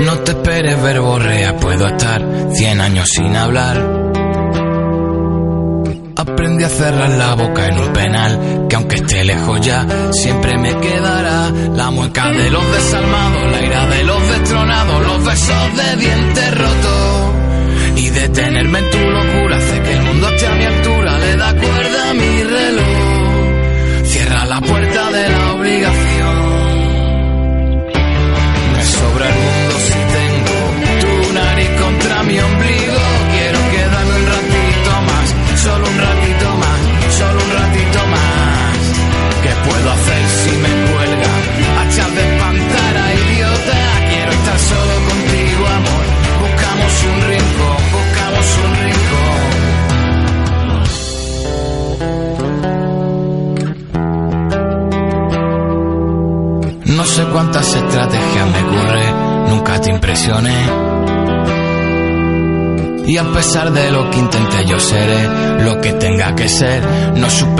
No 0.03 0.13
te 0.19 0.33
esperes 0.55 0.81
verborrea, 0.81 1.57
puedo 1.57 1.85
estar 1.85 2.21
100 2.53 2.79
años 2.79 3.09
sin 3.09 3.35
hablar 3.35 4.05
Aprendí 6.15 6.63
a 6.63 6.69
cerrar 6.69 7.09
la 7.09 7.35
boca 7.35 7.65
en 7.65 7.77
un 7.77 7.91
penal, 7.91 8.67
que 8.69 8.75
aunque 8.77 8.95
esté 8.95 9.25
lejos 9.25 9.59
ya, 9.59 9.85
siempre 10.13 10.57
me 10.57 10.73
quedará 10.79 11.49
la 11.49 11.91
mueca 11.91 12.29
de 12.31 12.49
los 12.49 12.71
desalmados, 12.71 13.51
la 13.51 13.65
ira 13.65 13.85
de 13.87 14.03
los 14.05 14.29
destronados, 14.29 15.05
los 15.05 15.25
besos 15.25 15.75
de 15.75 15.95
dientes 15.97 16.57
rotos. 16.57 17.33
Y 17.97 18.09
detenerme 18.11 18.79
en 18.79 18.89
tu 18.91 18.97
locura 18.97 19.57
hace 19.57 19.81
que 19.81 19.93
el 19.93 20.03
mundo 20.03 20.29
esté 20.29 20.47
a 20.47 20.55
mi 20.55 20.63
altura, 20.63 21.19
le 21.19 21.35
da 21.35 21.53
cuerda 21.53 22.09
a 22.09 22.13
mi 22.13 22.43
reloj. 22.43 24.05
Cierra 24.05 24.45
la 24.45 24.61
puerta 24.61 25.11
de 25.11 25.29
la 25.29 25.53
obligación. 25.53 26.14
No 66.55 67.29
supe 67.29 67.54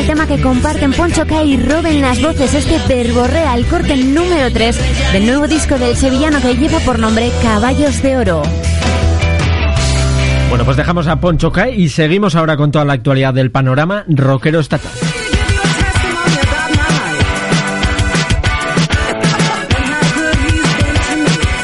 el 0.00 0.06
tema 0.06 0.26
que 0.26 0.40
comparten 0.40 0.92
Poncho 0.92 1.26
K 1.26 1.44
y 1.44 1.56
Robin 1.56 2.00
las 2.00 2.20
voces, 2.20 2.52
este 2.54 2.78
verborrea, 2.88 3.54
el 3.54 3.66
corte 3.66 3.96
número 3.96 4.52
3 4.52 5.12
del 5.12 5.26
nuevo 5.26 5.46
disco 5.46 5.78
del 5.78 5.96
sevillano 5.96 6.40
que 6.40 6.56
lleva 6.56 6.78
por 6.80 6.98
nombre 6.98 7.30
Caballos 7.42 8.02
de 8.02 8.16
Oro. 8.16 8.42
Bueno, 10.48 10.64
pues 10.64 10.76
dejamos 10.76 11.06
a 11.06 11.20
Poncho 11.20 11.52
K 11.52 11.70
y 11.70 11.88
seguimos 11.88 12.34
ahora 12.34 12.56
con 12.56 12.70
toda 12.72 12.84
la 12.84 12.94
actualidad 12.94 13.34
del 13.34 13.50
panorama 13.50 14.04
rockero 14.08 14.60
estatal. 14.60 14.92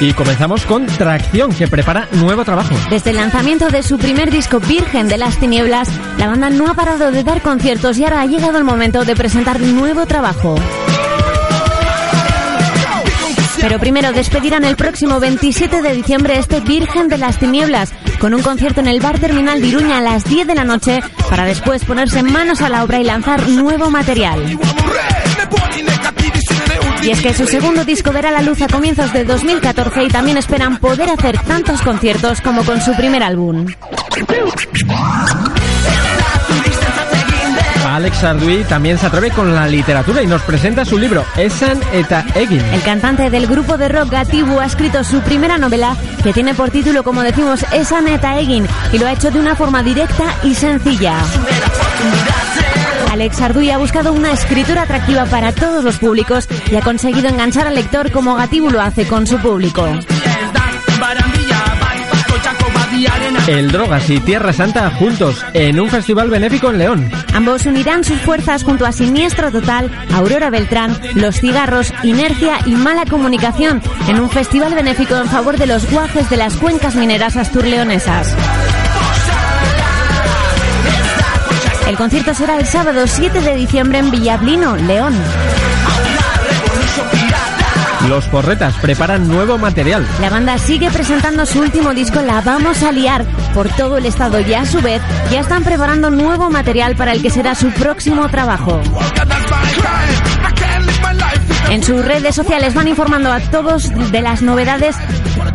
Y 0.01 0.15
comenzamos 0.15 0.65
con 0.65 0.87
Tracción, 0.87 1.53
que 1.53 1.69
prepara 1.69 2.09
nuevo 2.13 2.43
trabajo. 2.43 2.75
Desde 2.89 3.11
el 3.11 3.17
lanzamiento 3.17 3.69
de 3.69 3.83
su 3.83 3.99
primer 3.99 4.31
disco 4.31 4.59
Virgen 4.59 5.09
de 5.09 5.19
las 5.19 5.39
Tinieblas, 5.39 5.91
la 6.17 6.27
banda 6.27 6.49
no 6.49 6.69
ha 6.69 6.75
parado 6.75 7.11
de 7.11 7.23
dar 7.23 7.43
conciertos 7.43 7.99
y 7.99 8.05
ahora 8.05 8.23
ha 8.23 8.27
llegado 8.27 8.57
el 8.57 8.65
momento 8.65 9.05
de 9.05 9.15
presentar 9.15 9.61
nuevo 9.61 10.07
trabajo. 10.07 10.55
Pero 13.61 13.79
primero 13.79 14.11
despedirán 14.13 14.65
el 14.65 14.77
próximo 14.77 15.21
27 15.21 15.83
de 15.83 15.93
diciembre 15.93 16.39
este 16.39 16.61
Virgen 16.61 17.09
de 17.09 17.19
las 17.19 17.39
Tinieblas 17.39 17.93
con 18.19 18.33
un 18.33 18.43
concierto 18.43 18.81
en 18.81 18.89
el 18.89 19.01
Bar 19.01 19.19
Terminal 19.19 19.61
de 19.61 19.67
Iruña 19.67 19.99
a 19.99 20.01
las 20.01 20.25
10 20.25 20.47
de 20.47 20.55
la 20.55 20.65
noche 20.65 21.01
para 21.29 21.45
después 21.45 21.85
ponerse 21.85 22.23
manos 22.23 22.63
a 22.63 22.71
la 22.71 22.85
obra 22.85 23.01
y 23.01 23.05
lanzar 23.05 23.47
nuevo 23.51 23.91
material. 23.91 24.59
Y 27.03 27.11
es 27.11 27.21
que 27.21 27.33
su 27.33 27.47
segundo 27.47 27.85
disco 27.85 28.13
verá 28.13 28.31
la 28.31 28.43
luz 28.43 28.61
a 28.63 28.69
comienzos 28.69 29.13
de 29.13 29.25
2014 29.25 30.05
y 30.05 30.09
también 30.09 30.37
esperan 30.37 30.79
poder 30.79 31.09
hacer 31.11 31.39
tantos 31.39 31.81
conciertos 31.83 32.41
como 32.41 32.65
con 32.65 32.81
su 32.81 32.95
primer 32.95 33.23
álbum. 33.23 33.67
Alex 37.87 38.19
Sarduy 38.19 38.65
también 38.65 38.99
se 38.99 39.07
atreve 39.07 39.31
con 39.31 39.55
la 39.55 39.67
literatura 39.67 40.23
y 40.23 40.27
nos 40.27 40.43
presenta 40.43 40.85
su 40.85 40.97
libro 40.97 41.25
Esan 41.37 41.81
eta 41.93 42.25
Egin. 42.35 42.61
El 42.73 42.83
cantante 42.83 43.31
del 43.31 43.47
grupo 43.47 43.77
de 43.77 43.89
rock 43.89 44.11
Gatibu 44.11 44.61
ha 44.61 44.67
escrito 44.67 45.03
su 45.03 45.21
primera 45.23 45.59
novela 45.59 45.97
que 46.23 46.33
tiene 46.33 46.55
por 46.55 46.71
título, 46.71 47.03
como 47.03 47.23
decimos, 47.23 47.65
Esan 47.73 48.07
eta 48.09 48.39
Egin 48.39 48.67
y 48.93 48.99
lo 48.99 49.07
ha 49.07 49.13
hecho 49.13 49.31
de 49.31 49.41
una 49.41 49.57
forma 49.57 49.83
directa 49.83 50.25
y 50.45 50.55
sencilla. 50.55 51.17
Alex 53.21 53.39
Arduy 53.43 53.71
ha 53.71 53.77
buscado 53.77 54.15
una 54.15 54.33
escritura 54.33 54.81
atractiva 54.81 55.27
para 55.27 55.53
todos 55.53 55.85
los 55.85 55.99
públicos 55.99 56.49
y 56.73 56.77
ha 56.77 56.81
conseguido 56.81 57.29
enganchar 57.29 57.67
al 57.67 57.75
lector 57.75 58.11
como 58.13 58.35
Gatibu 58.35 58.71
lo 58.71 58.81
hace 58.81 59.07
con 59.07 59.27
su 59.27 59.37
público. 59.37 59.87
El 63.47 63.73
Drogas 63.73 64.09
y 64.09 64.21
Tierra 64.21 64.55
Santa 64.55 64.91
juntos 64.93 65.45
en 65.53 65.79
un 65.81 65.91
festival 65.91 66.31
benéfico 66.31 66.71
en 66.71 66.79
León. 66.79 67.11
Ambos 67.35 67.67
unirán 67.67 68.05
sus 68.05 68.19
fuerzas 68.23 68.65
junto 68.65 68.87
a 68.87 68.93
Siniestro 68.93 69.53
Total, 69.53 69.91
Aurora 70.15 70.49
Beltrán, 70.49 70.99
Los 71.15 71.41
Cigarros, 71.41 71.93
Inercia 72.03 72.57
y 72.65 72.71
Mala 72.71 73.05
Comunicación 73.05 73.83
en 74.09 74.19
un 74.19 74.31
festival 74.31 74.75
benéfico 74.75 75.15
en 75.17 75.27
favor 75.27 75.59
de 75.59 75.67
los 75.67 75.91
guajes 75.91 76.31
de 76.31 76.39
las 76.39 76.57
cuencas 76.57 76.95
mineras 76.97 77.37
asturleonesas. 77.37 78.35
El 81.91 81.97
concierto 81.97 82.33
será 82.35 82.57
el 82.57 82.67
sábado 82.67 83.05
7 83.05 83.41
de 83.41 83.57
diciembre 83.57 83.99
en 83.99 84.13
Villablino, 84.13 84.77
León. 84.77 85.13
Los 88.09 88.27
Porretas 88.27 88.77
preparan 88.77 89.27
nuevo 89.27 89.59
material. 89.59 90.07
La 90.21 90.31
banda 90.31 90.57
sigue 90.59 90.89
presentando 90.93 91.45
su 91.47 91.59
último 91.59 91.93
disco 91.93 92.23
La 92.23 92.43
Vamos 92.43 92.85
a 92.85 92.93
Liar 92.93 93.27
por 93.53 93.69
todo 93.71 93.99
el 93.99 94.07
estado 94.07 94.39
y 94.39 94.55
a 94.55 94.65
su 94.67 94.81
vez 94.81 95.03
ya 95.33 95.41
están 95.41 95.65
preparando 95.65 96.11
nuevo 96.11 96.49
material 96.49 96.95
para 96.95 97.11
el 97.11 97.23
que 97.23 97.31
será 97.31 97.57
su 97.57 97.73
próximo 97.73 98.29
trabajo. 98.29 98.81
En 101.71 101.83
sus 101.83 102.05
redes 102.05 102.37
sociales 102.37 102.73
van 102.73 102.87
informando 102.87 103.33
a 103.33 103.41
todos 103.41 103.91
de 104.13 104.23
las 104.23 104.43
novedades 104.43 104.95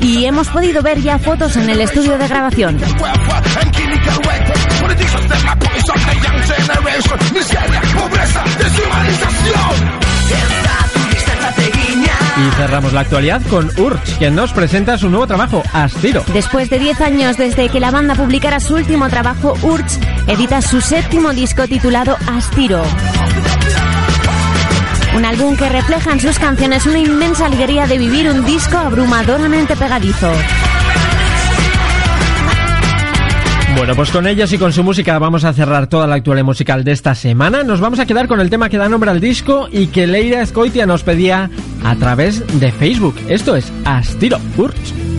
y 0.02 0.26
hemos 0.26 0.50
podido 0.50 0.84
ver 0.84 1.02
ya 1.02 1.17
fotos 1.17 1.56
en 1.56 1.69
el 1.69 1.80
estudio 1.80 2.17
de 2.17 2.28
grabación. 2.28 2.78
Y 12.38 12.51
cerramos 12.55 12.93
la 12.93 13.01
actualidad 13.01 13.41
con 13.49 13.71
Urch, 13.77 14.17
quien 14.17 14.36
nos 14.36 14.51
presenta 14.51 14.97
su 14.97 15.10
nuevo 15.10 15.25
trabajo, 15.25 15.63
Astiro. 15.73 16.23
Después 16.34 16.69
de 16.69 16.79
10 16.79 17.01
años 17.01 17.38
desde 17.38 17.69
que 17.69 17.79
la 17.79 17.91
banda 17.91 18.15
publicara 18.15 18.60
su 18.60 18.75
último 18.75 19.10
trabajo, 19.10 19.58
Urch 19.62 19.99
edita 20.27 20.62
su 20.62 20.81
séptimo 20.81 21.31
disco 21.34 21.67
titulado 21.67 22.17
Astiro. 22.27 22.84
Un 25.15 25.23
álbum 25.23 25.55
que 25.55 25.69
refleja 25.69 26.12
en 26.12 26.19
sus 26.19 26.38
canciones 26.38 26.86
una 26.86 26.99
inmensa 26.99 27.45
alegría 27.45 27.88
de 27.88 27.97
vivir 27.97 28.29
un 28.29 28.43
disco 28.43 28.77
abrumadoramente 28.77 29.75
pegadizo. 29.77 30.29
Bueno, 33.77 33.93
pues 33.93 34.09
con 34.09 34.25
ellos 34.25 34.51
y 34.53 34.57
con 34.57 34.71
su 34.71 34.83
música 34.83 35.19
vamos 35.19 35.43
a 35.43 35.51
cerrar 35.51 35.88
toda 35.88 36.07
la 36.07 36.15
actualidad 36.15 36.45
musical 36.45 36.83
de 36.83 36.93
esta 36.93 37.13
semana. 37.13 37.61
Nos 37.63 37.81
vamos 37.81 37.99
a 37.99 38.05
quedar 38.05 38.27
con 38.27 38.39
el 38.39 38.49
tema 38.49 38.69
que 38.69 38.77
da 38.77 38.88
nombre 38.88 39.11
al 39.11 39.19
disco 39.19 39.67
y 39.69 39.88
que 39.88 40.07
Leira 40.07 40.41
Escoitia 40.41 40.85
nos 40.85 41.03
pedía 41.03 41.49
a 41.83 41.95
través 41.95 42.59
de 42.59 42.71
Facebook. 42.71 43.15
Esto 43.27 43.55
es 43.55 43.71
Astiro 43.83 44.39
Urch. 44.57 45.14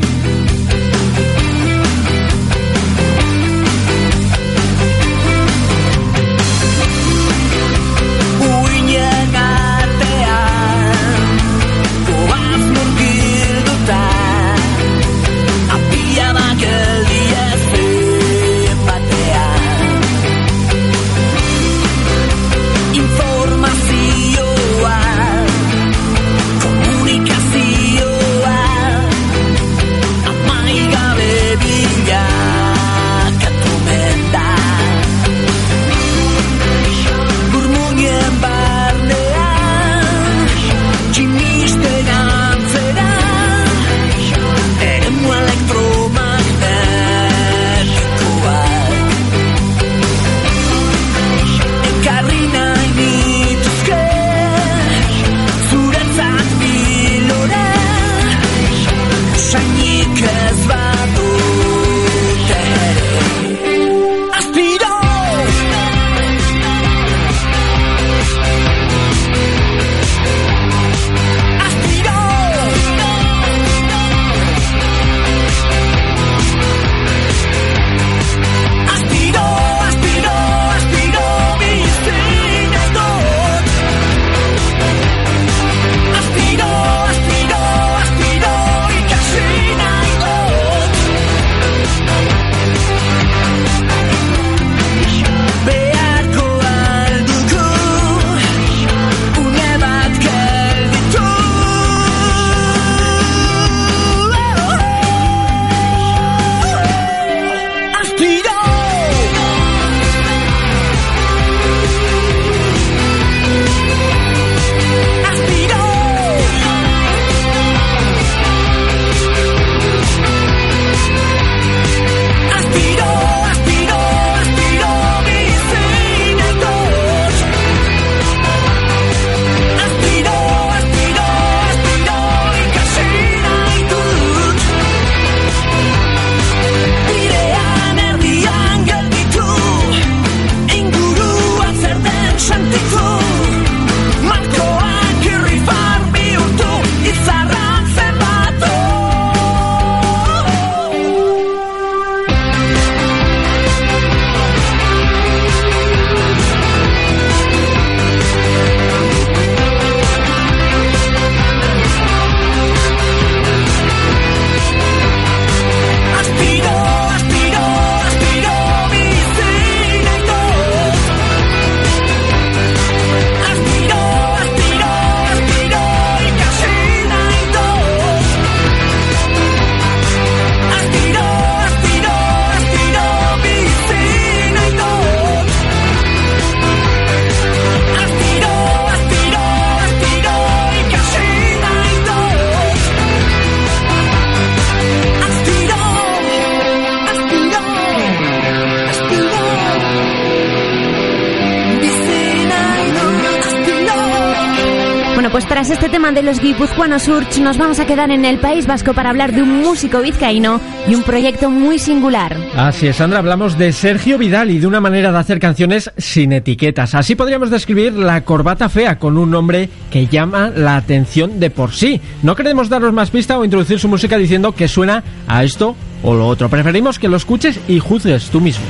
Este 205.77 205.91
tema 205.91 206.11
de 206.11 206.23
los 206.23 206.41
guipuzcoanos 206.41 207.07
Urch 207.07 207.39
nos 207.39 207.59
vamos 207.59 207.79
a 207.81 207.85
quedar 207.85 208.11
en 208.11 208.25
el 208.25 208.39
País 208.39 208.67
Vasco 208.67 208.95
para 208.95 209.11
hablar 209.11 209.35
de 209.35 209.43
un 209.43 209.61
músico 209.61 210.01
vizcaíno 210.01 210.59
y 210.89 210.95
un 210.95 211.03
proyecto 211.03 211.51
muy 211.51 211.79
singular. 211.79 212.35
Así 212.57 212.87
es, 212.87 212.97
Sandra, 212.97 213.19
hablamos 213.19 213.59
de 213.59 213.73
Sergio 213.73 214.17
Vidal 214.17 214.51
y 214.51 214.59
de 214.59 214.67
una 214.67 214.81
manera 214.81 215.13
de 215.13 215.19
hacer 215.19 215.39
canciones 215.39 215.91
sin 215.99 216.33
etiquetas. 216.33 216.95
Así 216.95 217.15
podríamos 217.15 217.51
describir 217.51 217.93
la 217.93 218.25
corbata 218.25 218.71
fea 218.71 218.99
con 218.99 219.19
un 219.19 219.31
nombre 219.31 219.69
que 219.91 220.07
llama 220.07 220.49
la 220.49 220.79
atención 220.79 221.39
de 221.41 221.51
por 221.51 221.73
sí. 221.73 222.01
No 222.23 222.37
queremos 222.37 222.71
daros 222.71 222.95
más 222.95 223.11
pista 223.11 223.39
o 223.39 223.45
introducir 223.45 223.79
su 223.79 223.89
música 223.89 224.17
diciendo 224.17 224.53
que 224.53 224.69
suena 224.69 225.05
a 225.29 225.45
esto 225.45 225.77
o 226.03 226.15
lo 226.15 226.27
otro. 226.27 226.49
Preferimos 226.49 226.99
que 226.99 227.09
lo 227.09 227.19
escuches 227.19 227.61
y 227.69 227.81
juzgues 227.81 228.31
tú 228.31 228.41
mismo. 228.41 228.65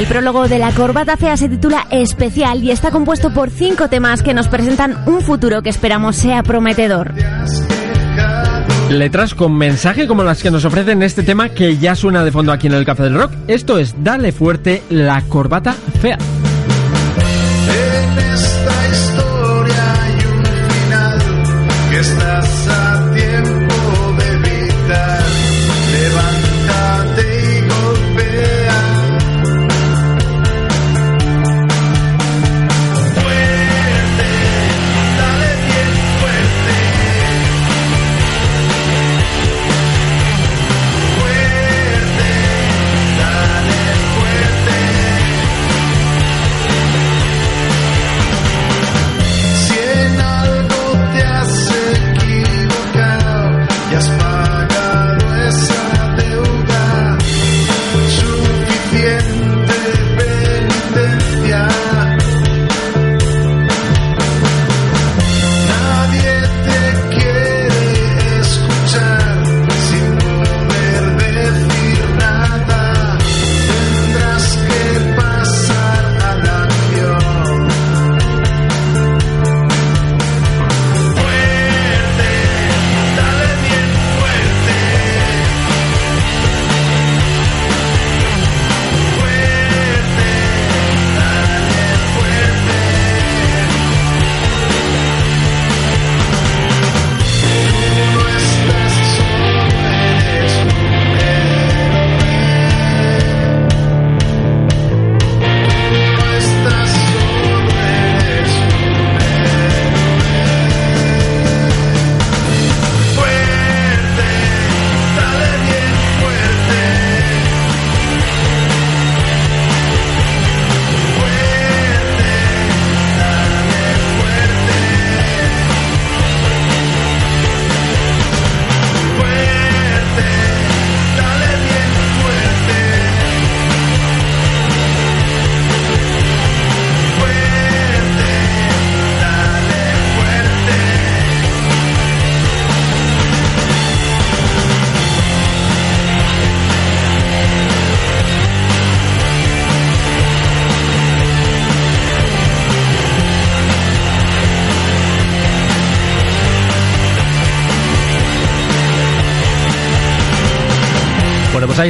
El 0.00 0.06
prólogo 0.06 0.48
de 0.48 0.58
La 0.58 0.72
Corbata 0.72 1.18
Fea 1.18 1.36
se 1.36 1.50
titula 1.50 1.86
Especial 1.90 2.64
y 2.64 2.70
está 2.70 2.90
compuesto 2.90 3.34
por 3.34 3.50
cinco 3.50 3.90
temas 3.90 4.22
que 4.22 4.32
nos 4.32 4.48
presentan 4.48 4.96
un 5.04 5.20
futuro 5.20 5.60
que 5.60 5.68
esperamos 5.68 6.16
sea 6.16 6.42
prometedor. 6.42 7.12
Letras 8.88 9.34
con 9.34 9.54
mensaje 9.58 10.06
como 10.06 10.22
las 10.22 10.42
que 10.42 10.50
nos 10.50 10.64
ofrecen 10.64 11.02
este 11.02 11.22
tema 11.22 11.50
que 11.50 11.76
ya 11.76 11.94
suena 11.94 12.24
de 12.24 12.32
fondo 12.32 12.50
aquí 12.50 12.66
en 12.66 12.72
el 12.72 12.86
Café 12.86 13.02
del 13.02 13.14
Rock. 13.14 13.32
Esto 13.46 13.76
es 13.76 13.94
Dale 14.02 14.32
Fuerte, 14.32 14.82
La 14.88 15.20
Corbata 15.20 15.74
Fea. 16.00 16.16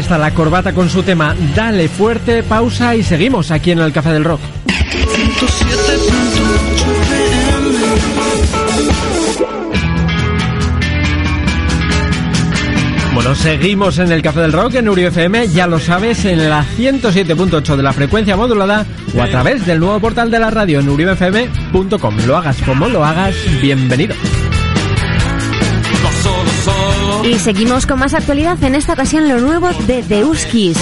Ahí 0.01 0.03
está 0.03 0.17
la 0.17 0.33
corbata 0.33 0.73
con 0.73 0.89
su 0.89 1.03
tema 1.03 1.35
Dale 1.55 1.89
fuerte, 1.89 2.43
pausa 2.43 2.97
y 2.97 3.03
seguimos 3.03 3.51
aquí 3.51 3.73
en 3.73 3.81
el 3.81 3.93
Café 3.93 4.11
del 4.13 4.25
Rock. 4.25 4.41
Bueno, 13.13 13.35
seguimos 13.35 13.99
en 13.99 14.11
el 14.13 14.23
Café 14.23 14.41
del 14.41 14.53
Rock 14.53 14.77
en 14.77 14.89
Uri 14.89 15.05
FM, 15.05 15.49
ya 15.49 15.67
lo 15.67 15.79
sabes, 15.79 16.25
en 16.25 16.49
la 16.49 16.65
107.8 16.65 17.77
de 17.77 17.83
la 17.83 17.93
frecuencia 17.93 18.37
modulada 18.37 18.87
o 19.15 19.21
a 19.21 19.29
través 19.29 19.67
del 19.67 19.81
nuevo 19.81 20.01
portal 20.01 20.31
de 20.31 20.39
la 20.39 20.51
radio 20.51 20.81
en 20.81 20.89
uriofm.com. 20.89 22.17
Lo 22.27 22.37
hagas 22.39 22.57
como 22.63 22.89
lo 22.89 23.05
hagas, 23.05 23.35
bienvenido. 23.61 24.15
Y 27.25 27.39
seguimos 27.39 27.87
con 27.87 27.99
más 27.99 28.15
actualidad, 28.15 28.63
en 28.65 28.75
esta 28.75 28.95
ocasión 28.95 29.29
lo 29.29 29.41
nuevo 29.41 29.69
de 29.87 30.03
Deuskis. 30.03 30.77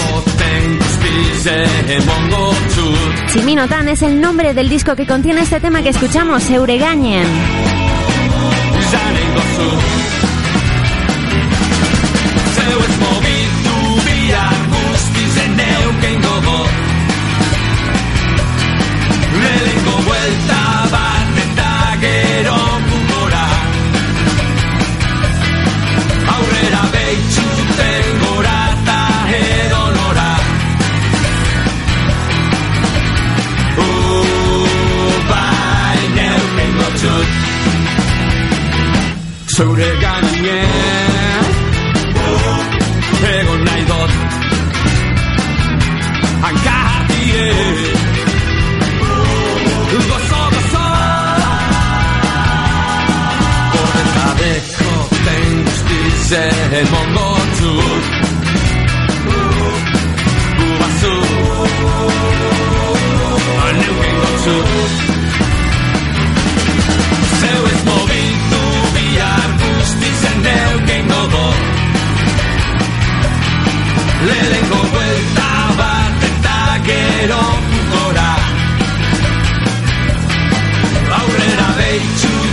Chiminotan 3.31 3.89
es 3.89 4.01
el 4.01 4.21
nombre 4.21 4.53
del 4.53 4.69
disco 4.69 4.95
que 4.95 5.05
contiene 5.05 5.41
este 5.41 5.59
tema 5.59 5.81
que 5.81 5.89
escuchamos, 5.89 6.49
Euregañen. 6.49 7.27
zure 39.59 39.89
gainie 40.01 40.59
Ego 43.31 43.55
nahi 43.65 43.83
dot 43.89 44.11
Hanka 46.43 46.75
hartie 46.89 47.47
Gozo, 50.09 50.41
gozo. 50.53 50.85
Gorde 53.73 54.03
jabeko 54.15 54.93
ten 55.25 55.51
guztize 55.65 56.43
Emongo 56.81 57.27
txut 57.57 58.05
Gubazu 60.57 61.15
Neuken 63.77 64.17
gotzut 64.23 65.08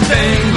tango. 0.08 0.55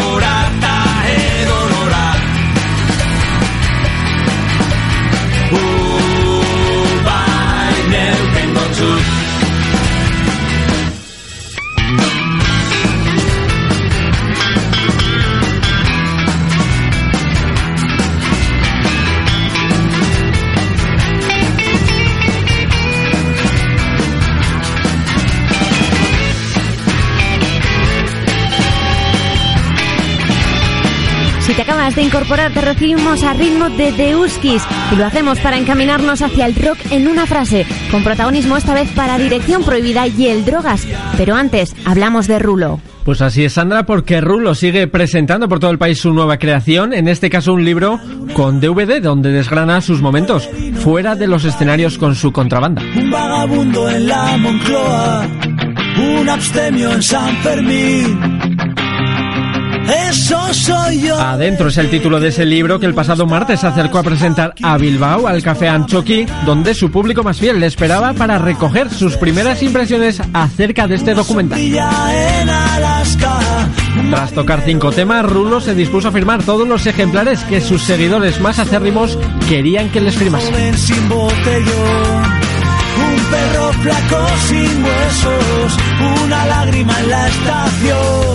Incorporar, 32.09 32.51
te 32.51 32.61
recibimos 32.61 33.21
a 33.23 33.33
ritmo 33.33 33.69
de 33.69 33.91
Deuskis 33.91 34.63
y 34.91 34.95
lo 34.95 35.05
hacemos 35.05 35.39
para 35.41 35.59
encaminarnos 35.59 36.23
hacia 36.23 36.47
el 36.47 36.55
rock 36.55 36.79
en 36.89 37.07
una 37.07 37.27
frase, 37.27 37.67
con 37.91 38.03
protagonismo 38.03 38.57
esta 38.57 38.73
vez 38.73 38.89
para 38.93 39.19
Dirección 39.19 39.63
Prohibida 39.63 40.07
y 40.07 40.25
el 40.25 40.43
Drogas. 40.43 40.87
Pero 41.17 41.35
antes, 41.35 41.75
hablamos 41.85 42.27
de 42.27 42.39
Rulo. 42.39 42.81
Pues 43.05 43.21
así 43.21 43.45
es, 43.45 43.53
Sandra, 43.53 43.85
porque 43.85 44.21
Rulo 44.21 44.55
sigue 44.55 44.87
presentando 44.87 45.47
por 45.47 45.59
todo 45.59 45.69
el 45.69 45.77
país 45.77 45.99
su 45.99 46.11
nueva 46.11 46.37
creación, 46.37 46.93
en 46.93 47.07
este 47.07 47.29
caso 47.29 47.53
un 47.53 47.63
libro 47.63 47.99
con 48.33 48.59
DVD 48.59 48.99
donde 48.99 49.31
desgrana 49.31 49.79
sus 49.79 50.01
momentos 50.01 50.49
fuera 50.79 51.15
de 51.15 51.27
los 51.27 51.45
escenarios 51.45 51.99
con 51.99 52.15
su 52.15 52.31
contrabanda. 52.31 52.81
Un 52.95 53.11
vagabundo 53.11 53.87
en 53.87 54.07
la 54.07 54.35
Moncloa, 54.35 55.27
un 56.19 56.27
abstemio 56.27 56.91
en 56.91 57.03
San 57.03 57.35
Fermín. 57.37 58.58
Eso 60.09 60.53
soy 60.53 61.01
yo. 61.01 61.19
Adentro 61.19 61.69
es 61.69 61.77
el 61.77 61.89
título 61.89 62.19
de 62.19 62.29
ese 62.29 62.45
libro 62.45 62.79
que 62.79 62.85
el 62.85 62.93
pasado 62.93 63.25
martes 63.25 63.61
se 63.61 63.67
acercó 63.67 63.99
a 63.99 64.03
presentar 64.03 64.53
a 64.61 64.77
Bilbao 64.77 65.27
al 65.27 65.41
Café 65.41 65.67
Anchoqui, 65.67 66.25
donde 66.45 66.73
su 66.73 66.91
público 66.91 67.23
más 67.23 67.39
fiel 67.39 67.59
le 67.59 67.65
esperaba 67.67 68.13
para 68.13 68.37
recoger 68.37 68.89
sus 68.89 69.17
primeras 69.17 69.61
impresiones 69.63 70.21
acerca 70.33 70.87
de 70.87 70.95
este 70.95 71.13
documental. 71.13 71.59
Tras 74.11 74.31
tocar 74.31 74.61
cinco 74.65 74.91
temas, 74.91 75.25
Rulo 75.25 75.61
se 75.61 75.75
dispuso 75.75 76.07
a 76.07 76.11
firmar 76.11 76.43
todos 76.43 76.67
los 76.67 76.85
ejemplares 76.85 77.43
que 77.43 77.61
sus 77.61 77.81
seguidores 77.81 78.39
más 78.39 78.59
acérrimos 78.59 79.17
querían 79.47 79.89
que 79.89 80.01
les 80.01 80.15
firmase. 80.15 80.51
joven 80.51 80.77
sin 80.77 81.09
botellón. 81.09 82.23
Un 82.99 83.23
perro 83.31 83.73
flaco 83.81 84.27
sin 84.47 84.83
huesos, 84.83 85.77
una 86.23 86.45
lágrima 86.45 86.99
en 86.99 87.09
la 87.09 87.27
estación. 87.27 88.28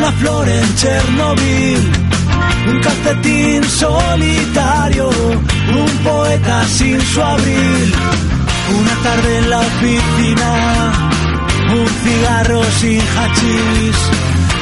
Una 0.00 0.12
flor 0.12 0.48
en 0.48 0.74
Chernobyl, 0.76 1.92
un 2.68 2.80
calcetín 2.80 3.64
solitario, 3.64 5.08
un 5.08 5.90
poeta 6.04 6.64
sin 6.66 7.00
su 7.00 7.22
abril, 7.22 7.94
una 8.78 8.94
tarde 9.02 9.38
en 9.38 9.50
la 9.50 9.60
oficina, 9.60 10.92
un 11.72 11.88
cigarro 12.02 12.62
sin 12.80 13.00
hachís, 13.00 13.96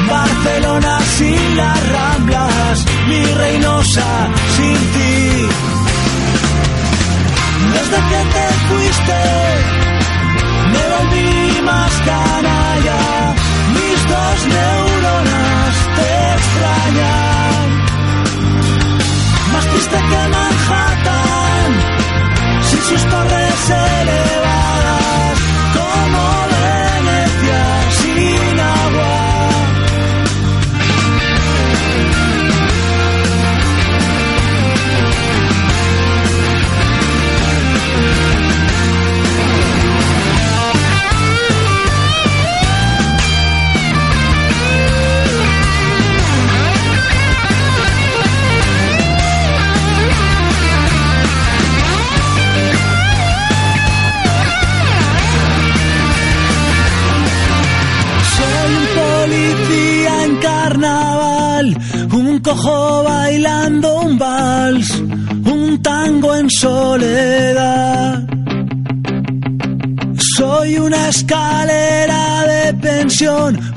Barcelona 0.08 0.98
sin 1.16 1.56
las 1.56 1.88
ramblas, 1.92 2.86
mi 3.08 3.24
reinosa 3.24 4.28
sin 4.56 4.76
ti. 4.94 5.48
Desde 7.72 7.98
que 8.10 8.20
te 8.34 8.46
fuiste, 8.68 9.87
me 10.72 10.82
volví 10.94 11.62
más 11.62 11.92
canalla, 12.10 13.00
mis 13.76 14.00
dos 14.12 14.38
neuronas 14.54 15.74
te 15.96 16.10
extrañan. 16.36 17.66
Más 19.52 19.66
triste 19.66 19.98
que 20.10 20.20
Manhattan, 20.34 21.70
sin 22.68 22.82
sus 22.82 23.02
torres 23.12 23.70
elevadas, 23.70 24.57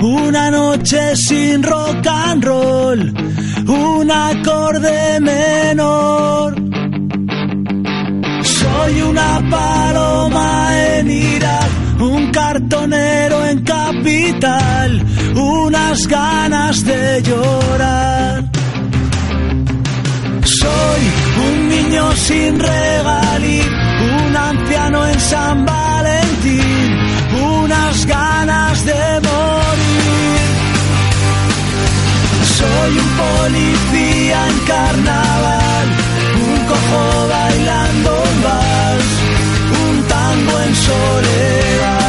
una 0.02 0.50
noche 0.50 1.14
sin 1.16 1.62
rock 1.62 2.06
and 2.06 2.44
roll, 2.44 2.98
un 3.68 4.10
acorde 4.10 5.20
menor. 5.20 6.54
Soy 8.42 9.02
una 9.02 9.40
paloma 9.48 10.68
en 10.96 11.10
Irak, 11.10 11.70
un 12.00 12.30
cartonero 12.32 13.46
en 13.46 13.62
capital, 13.62 15.04
unas 15.36 16.06
ganas 16.08 16.84
de 16.84 17.22
llorar. 17.22 18.50
Soy 20.44 21.02
un 21.46 21.68
niño 21.68 22.12
sin 22.16 22.58
regalí, 22.58 23.60
un 24.16 24.36
anciano 24.36 25.06
en 25.06 25.20
San 25.20 25.64
Valentín, 25.64 26.98
unas 27.62 28.06
ganas 28.06 28.41
Soy 32.62 32.96
un 32.96 33.10
policía 33.22 34.38
en 34.48 34.58
carnaval, 34.66 35.88
un 36.48 36.64
cojo 36.70 37.28
bailando 37.28 38.10
un 38.30 38.42
vals, 38.44 39.10
un 39.84 40.02
tango 40.04 40.60
en 40.60 40.74
soledad. 40.76 42.01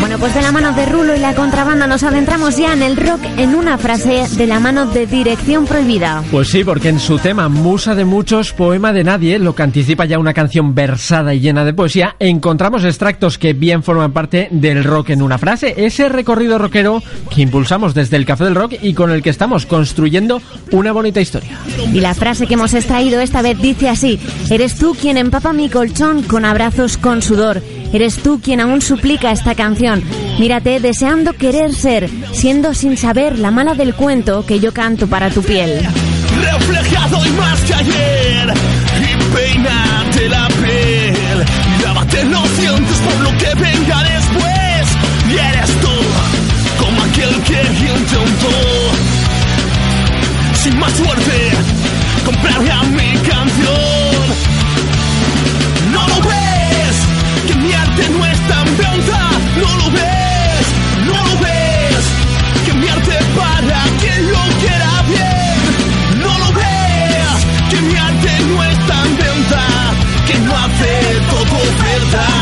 Bueno, 0.00 0.16
pues 0.18 0.32
de 0.32 0.42
la 0.42 0.52
mano 0.52 0.72
de 0.72 0.86
Rulo 0.86 1.16
y 1.16 1.18
la 1.18 1.34
contrabanda 1.34 1.86
nos 1.86 2.04
adentramos 2.04 2.56
ya 2.56 2.72
en 2.72 2.82
el 2.82 2.96
rock 2.96 3.20
en 3.36 3.54
una 3.56 3.76
frase 3.78 4.24
de 4.36 4.46
la 4.46 4.60
mano 4.60 4.86
de 4.86 5.06
Dirección 5.06 5.66
Prohibida. 5.66 6.22
Pues 6.30 6.48
sí, 6.48 6.62
porque 6.62 6.88
en 6.88 7.00
su 7.00 7.18
tema 7.18 7.48
Musa 7.48 7.96
de 7.96 8.04
muchos, 8.04 8.52
poema 8.52 8.92
de 8.92 9.02
nadie, 9.02 9.38
lo 9.40 9.56
que 9.56 9.64
anticipa 9.64 10.04
ya 10.04 10.18
una 10.18 10.34
canción 10.34 10.74
versada 10.74 11.34
y 11.34 11.40
llena 11.40 11.64
de 11.64 11.74
poesía, 11.74 12.14
encontramos 12.20 12.84
extractos 12.84 13.38
que 13.38 13.54
bien 13.54 13.82
forman 13.82 14.12
parte 14.12 14.48
del 14.52 14.84
rock 14.84 15.10
en 15.10 15.20
una 15.20 15.36
frase, 15.36 15.74
ese 15.76 16.08
recorrido 16.08 16.58
rockero 16.58 17.02
que 17.34 17.42
impulsamos 17.42 17.92
desde 17.92 18.16
el 18.16 18.24
Café 18.24 18.44
del 18.44 18.54
Rock 18.54 18.74
y 18.80 18.94
con 18.94 19.10
el 19.10 19.22
que 19.22 19.30
estamos 19.30 19.66
construyendo 19.66 20.40
una 20.70 20.92
bonita 20.92 21.20
historia. 21.20 21.58
Y 21.92 22.00
la 22.00 22.14
frase 22.14 22.46
que 22.46 22.54
hemos 22.54 22.72
extraído 22.72 23.20
esta 23.20 23.42
vez 23.42 23.60
dice 23.60 23.88
así, 23.88 24.20
eres 24.48 24.78
tú 24.78 24.94
quien 24.98 25.16
empapa 25.16 25.52
mi 25.52 25.68
colchón 25.68 26.22
con 26.22 26.44
abrazos 26.44 26.96
con 26.96 27.20
sudor, 27.20 27.60
eres 27.92 28.16
tú 28.22 28.40
quien 28.42 28.60
aún 28.60 28.80
suplica 28.80 29.30
esta 29.32 29.54
canción, 29.54 30.02
mírate 30.38 30.80
deseando 30.80 31.32
querer 31.32 31.74
ser, 31.74 32.08
siendo 32.32 32.74
sin 32.74 32.96
saber 32.96 33.38
la 33.38 33.50
mala 33.50 33.74
del 33.74 33.94
cuento 33.94 34.44
que 34.46 34.60
yo 34.60 34.72
canto 34.72 35.06
para 35.06 35.30
tu 35.30 35.42
piel. 35.42 35.80
reflejado 36.40 37.26
y 37.26 37.30
más 37.30 37.60
que 37.62 37.74
ayer 37.74 38.54
y 39.00 39.34
peinate 39.34 40.28
la 40.28 40.48
piel. 40.48 41.44
Lávate 41.84 42.24
los 42.24 42.58
dientes 42.58 42.98
por 42.98 43.20
lo 43.20 43.38
que 43.38 43.54
venga 43.54 44.02
después. 44.02 44.88
Y 45.30 45.38
eres 45.38 45.70
tú 45.80 46.84
como 46.84 47.02
aquel 47.02 47.42
que 47.42 47.62
intentó 47.88 49.08
sin 50.62 50.78
más 50.78 50.92
suerte 50.92 51.50
comprarle 52.24 52.70
a 52.70 52.82
mi 52.82 52.97
No 59.68 59.76
lo 59.76 59.90
ves, 59.90 60.66
no 61.04 61.12
lo 61.12 61.38
ves. 61.40 62.04
Cambiarte 62.66 63.18
para 63.36 63.82
que 64.00 64.20
lo 64.22 64.42
quiera 64.60 65.02
bien. 65.06 66.20
No 66.22 66.38
lo 66.38 66.52
ves. 66.52 67.46
Cambiarte 67.70 68.30
no 68.46 68.64
es 68.64 68.78
tan 68.86 69.16
venta 69.18 69.64
que 70.26 70.38
no 70.38 70.52
hace 70.56 71.20
todo 71.30 71.58
verdad. 71.82 72.37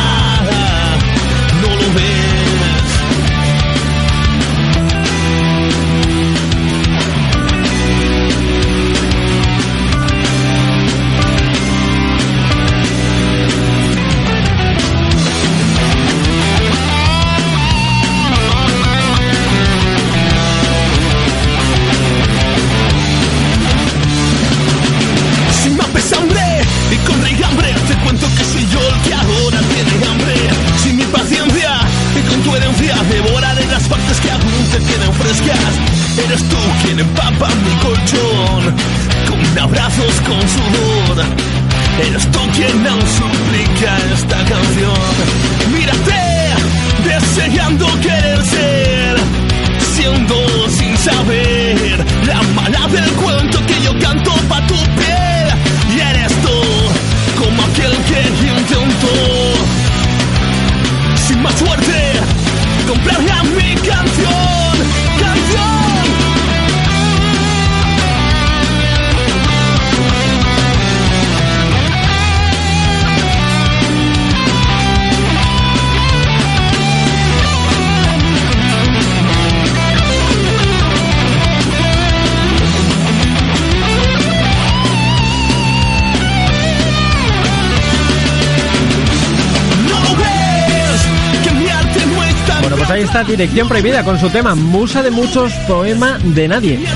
Dirección 93.24 93.66
Prohibida 93.66 94.04
con 94.04 94.18
su 94.20 94.28
tema 94.28 94.54
Musa 94.54 95.02
de 95.02 95.10
muchos, 95.10 95.52
poema 95.66 96.18
de 96.22 96.48
nadie. 96.48 96.86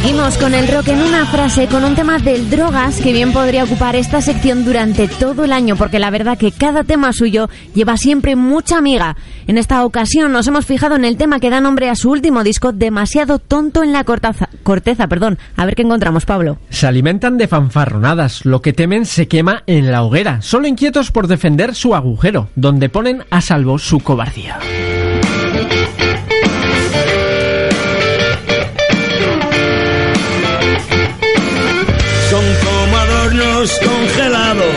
Seguimos 0.00 0.36
con 0.36 0.52
el 0.52 0.68
rock 0.68 0.88
en 0.88 1.00
una 1.00 1.24
frase 1.24 1.68
con 1.68 1.82
un 1.82 1.94
tema 1.94 2.18
del 2.18 2.50
drogas 2.50 3.00
que 3.00 3.14
bien 3.14 3.32
podría 3.32 3.64
ocupar 3.64 3.96
esta 3.96 4.20
sección 4.20 4.62
durante 4.62 5.08
todo 5.08 5.44
el 5.44 5.52
año 5.52 5.74
porque 5.74 5.98
la 5.98 6.10
verdad 6.10 6.36
que 6.36 6.52
cada 6.52 6.84
tema 6.84 7.14
suyo 7.14 7.48
lleva 7.72 7.96
siempre 7.96 8.36
mucha 8.36 8.76
amiga. 8.76 9.16
En 9.46 9.56
esta 9.56 9.82
ocasión 9.86 10.32
nos 10.32 10.46
hemos 10.48 10.66
fijado 10.66 10.96
en 10.96 11.06
el 11.06 11.16
tema 11.16 11.40
que 11.40 11.48
da 11.48 11.62
nombre 11.62 11.88
a 11.88 11.94
su 11.94 12.10
último 12.10 12.44
disco 12.44 12.72
Demasiado 12.72 13.38
tonto 13.38 13.82
en 13.82 13.94
la 13.94 14.04
corteza, 14.04 15.06
perdón. 15.06 15.38
A 15.56 15.64
ver 15.64 15.74
qué 15.74 15.82
encontramos, 15.82 16.26
Pablo. 16.26 16.58
Se 16.68 16.86
alimentan 16.86 17.38
de 17.38 17.48
fanfarronadas, 17.48 18.44
lo 18.44 18.60
que 18.60 18.74
temen 18.74 19.06
se 19.06 19.28
quema 19.28 19.62
en 19.66 19.90
la 19.90 20.02
hoguera, 20.02 20.42
solo 20.42 20.68
inquietos 20.68 21.10
por 21.10 21.26
defender 21.26 21.74
su 21.74 21.94
agujero, 21.94 22.50
donde 22.54 22.90
ponen 22.90 23.24
a 23.30 23.40
salvo 23.40 23.78
su 23.78 24.00
cobardía. 24.00 24.58
Congelados 33.84 34.74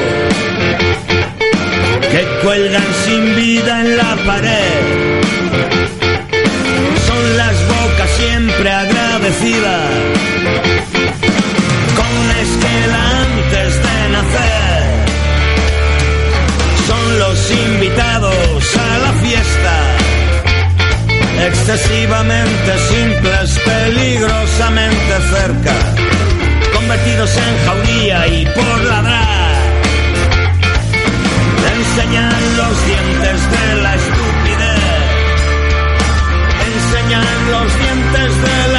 que 2.11 2.25
cuelgan 2.43 2.87
sin 3.05 3.35
vida 3.35 3.81
en 3.81 3.97
la 3.97 4.15
pared. 4.25 5.21
Son 7.07 7.37
las 7.37 7.55
bocas 7.67 8.09
siempre 8.17 8.71
agradecidas 8.71 9.89
con 11.99 12.13
esquela 12.45 13.01
antes 13.27 13.73
de 13.85 14.09
nacer. 14.15 14.83
Son 16.87 17.19
los 17.19 17.51
invitados 17.51 18.77
a 18.77 18.97
la 18.97 19.13
fiesta 19.23 19.99
excesivamente 21.47 22.71
simples, 22.89 23.59
peligrosamente 23.65 25.13
cerca, 25.31 25.75
convertidos 26.89 27.37
en 27.37 27.65
jauría 27.65 28.27
y 28.29 28.45
por 28.45 28.83
ladrar. 28.85 29.55
Enseñan 31.77 32.57
los 32.57 32.85
dientes 32.87 33.51
de 33.51 33.81
la 33.83 33.93
estupidez, 33.93 35.39
enseñan 36.65 37.51
los 37.51 37.77
dientes 37.77 38.41
de 38.41 38.73
la 38.73 38.78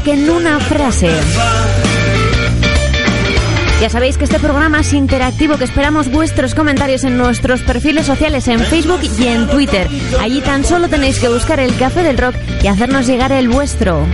rock 0.00 0.08
en 0.08 0.30
una 0.30 0.60
frase. 0.60 1.08
Ya 3.80 3.88
sabéis 3.88 4.18
que 4.18 4.24
este 4.24 4.38
programa 4.38 4.80
es 4.80 4.92
interactivo, 4.92 5.56
que 5.56 5.64
esperamos 5.64 6.10
vuestros 6.10 6.54
comentarios 6.54 7.04
en 7.04 7.16
nuestros 7.16 7.62
perfiles 7.62 8.06
sociales 8.06 8.46
en 8.48 8.60
Facebook 8.60 9.00
y 9.18 9.26
en 9.26 9.48
Twitter. 9.48 9.88
Allí 10.20 10.40
tan 10.40 10.64
solo 10.64 10.88
tenéis 10.88 11.18
que 11.18 11.28
buscar 11.28 11.60
el 11.60 11.74
café 11.76 12.02
del 12.02 12.18
rock 12.18 12.34
y 12.62 12.66
hacernos 12.66 13.06
llegar 13.06 13.32
el 13.32 13.48
vuestro. 13.48 14.06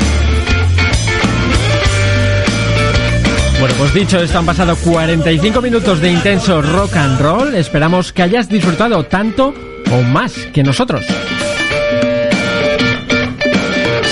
Bueno, 3.58 3.74
pues 3.78 3.94
dicho 3.94 4.20
esto, 4.20 4.38
han 4.38 4.46
pasado 4.46 4.76
45 4.76 5.60
minutos 5.62 6.00
de 6.00 6.12
intenso 6.12 6.62
rock 6.62 6.96
and 6.96 7.20
roll. 7.20 7.54
Esperamos 7.54 8.12
que 8.12 8.22
hayas 8.22 8.48
disfrutado 8.48 9.04
tanto 9.04 9.54
o 9.90 10.02
más 10.02 10.32
que 10.52 10.62
nosotros. 10.62 11.04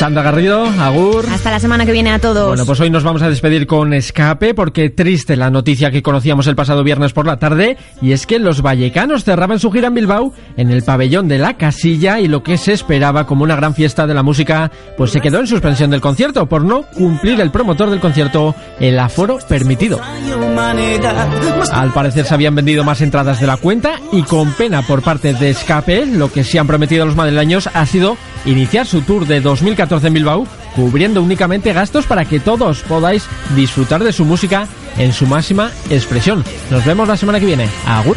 Sandra 0.04 0.22
Garrido, 0.22 0.66
Agur. 0.66 1.24
Hasta 1.32 1.50
la 1.50 1.58
semana 1.58 1.86
que 1.86 1.92
viene 1.92 2.10
a 2.10 2.18
todos. 2.18 2.48
Bueno, 2.48 2.66
pues 2.66 2.78
hoy 2.78 2.90
nos 2.90 3.04
vamos 3.04 3.22
a 3.22 3.30
despedir 3.30 3.66
con 3.66 3.94
escape 3.94 4.52
porque 4.52 4.90
triste 4.90 5.34
la 5.34 5.48
noticia 5.48 5.90
que 5.90 6.02
conocíamos 6.02 6.46
el 6.46 6.54
pasado 6.54 6.84
viernes 6.84 7.14
por 7.14 7.26
la 7.26 7.38
tarde 7.38 7.78
y 8.02 8.12
es 8.12 8.26
que 8.26 8.38
los 8.38 8.60
vallecanos 8.60 9.24
cerraban 9.24 9.58
su 9.58 9.70
gira 9.72 9.88
en 9.88 9.94
Bilbao 9.94 10.34
en 10.58 10.70
el 10.70 10.82
pabellón 10.82 11.26
de 11.26 11.38
la 11.38 11.56
Casilla 11.56 12.20
y 12.20 12.28
lo 12.28 12.42
que 12.42 12.58
se 12.58 12.74
esperaba 12.74 13.26
como 13.26 13.44
una 13.44 13.56
gran 13.56 13.74
fiesta 13.74 14.06
de 14.06 14.12
la 14.12 14.22
música 14.22 14.70
pues 14.98 15.10
se 15.10 15.22
quedó 15.22 15.40
en 15.40 15.46
suspensión 15.46 15.90
del 15.90 16.02
concierto 16.02 16.46
por 16.50 16.62
no 16.64 16.82
cumplir 16.82 17.40
el 17.40 17.50
promotor 17.50 17.88
del 17.88 18.00
concierto 18.00 18.54
el 18.80 18.98
aforo 18.98 19.38
permitido. 19.48 20.02
Al 21.72 21.92
parecer 21.94 22.26
se 22.26 22.34
habían 22.34 22.54
vendido 22.54 22.84
más 22.84 23.00
entradas 23.00 23.40
de 23.40 23.46
la 23.46 23.56
cuenta 23.56 23.94
y 24.12 24.20
con 24.24 24.52
pena 24.52 24.82
por 24.82 25.00
parte 25.00 25.32
de 25.32 25.48
Escape 25.48 26.04
lo 26.04 26.30
que 26.30 26.44
se 26.44 26.58
han 26.58 26.66
prometido 26.66 27.06
los 27.06 27.16
madrileños 27.16 27.70
ha 27.72 27.86
sido 27.86 28.18
iniciar 28.44 28.86
su 28.86 29.00
tour 29.00 29.26
de 29.26 29.40
2014 29.40 29.93
en 30.02 30.14
Bilbao, 30.14 30.46
cubriendo 30.74 31.22
únicamente 31.22 31.72
gastos 31.72 32.06
para 32.06 32.24
que 32.24 32.40
todos 32.40 32.80
podáis 32.80 33.26
disfrutar 33.54 34.02
de 34.02 34.12
su 34.12 34.24
música 34.24 34.66
en 34.98 35.12
su 35.12 35.26
máxima 35.26 35.70
expresión. 35.90 36.42
Nos 36.70 36.84
vemos 36.84 37.06
la 37.06 37.16
semana 37.16 37.38
que 37.38 37.46
viene. 37.46 37.68
Agur. 37.86 38.16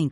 5. 0.00 0.10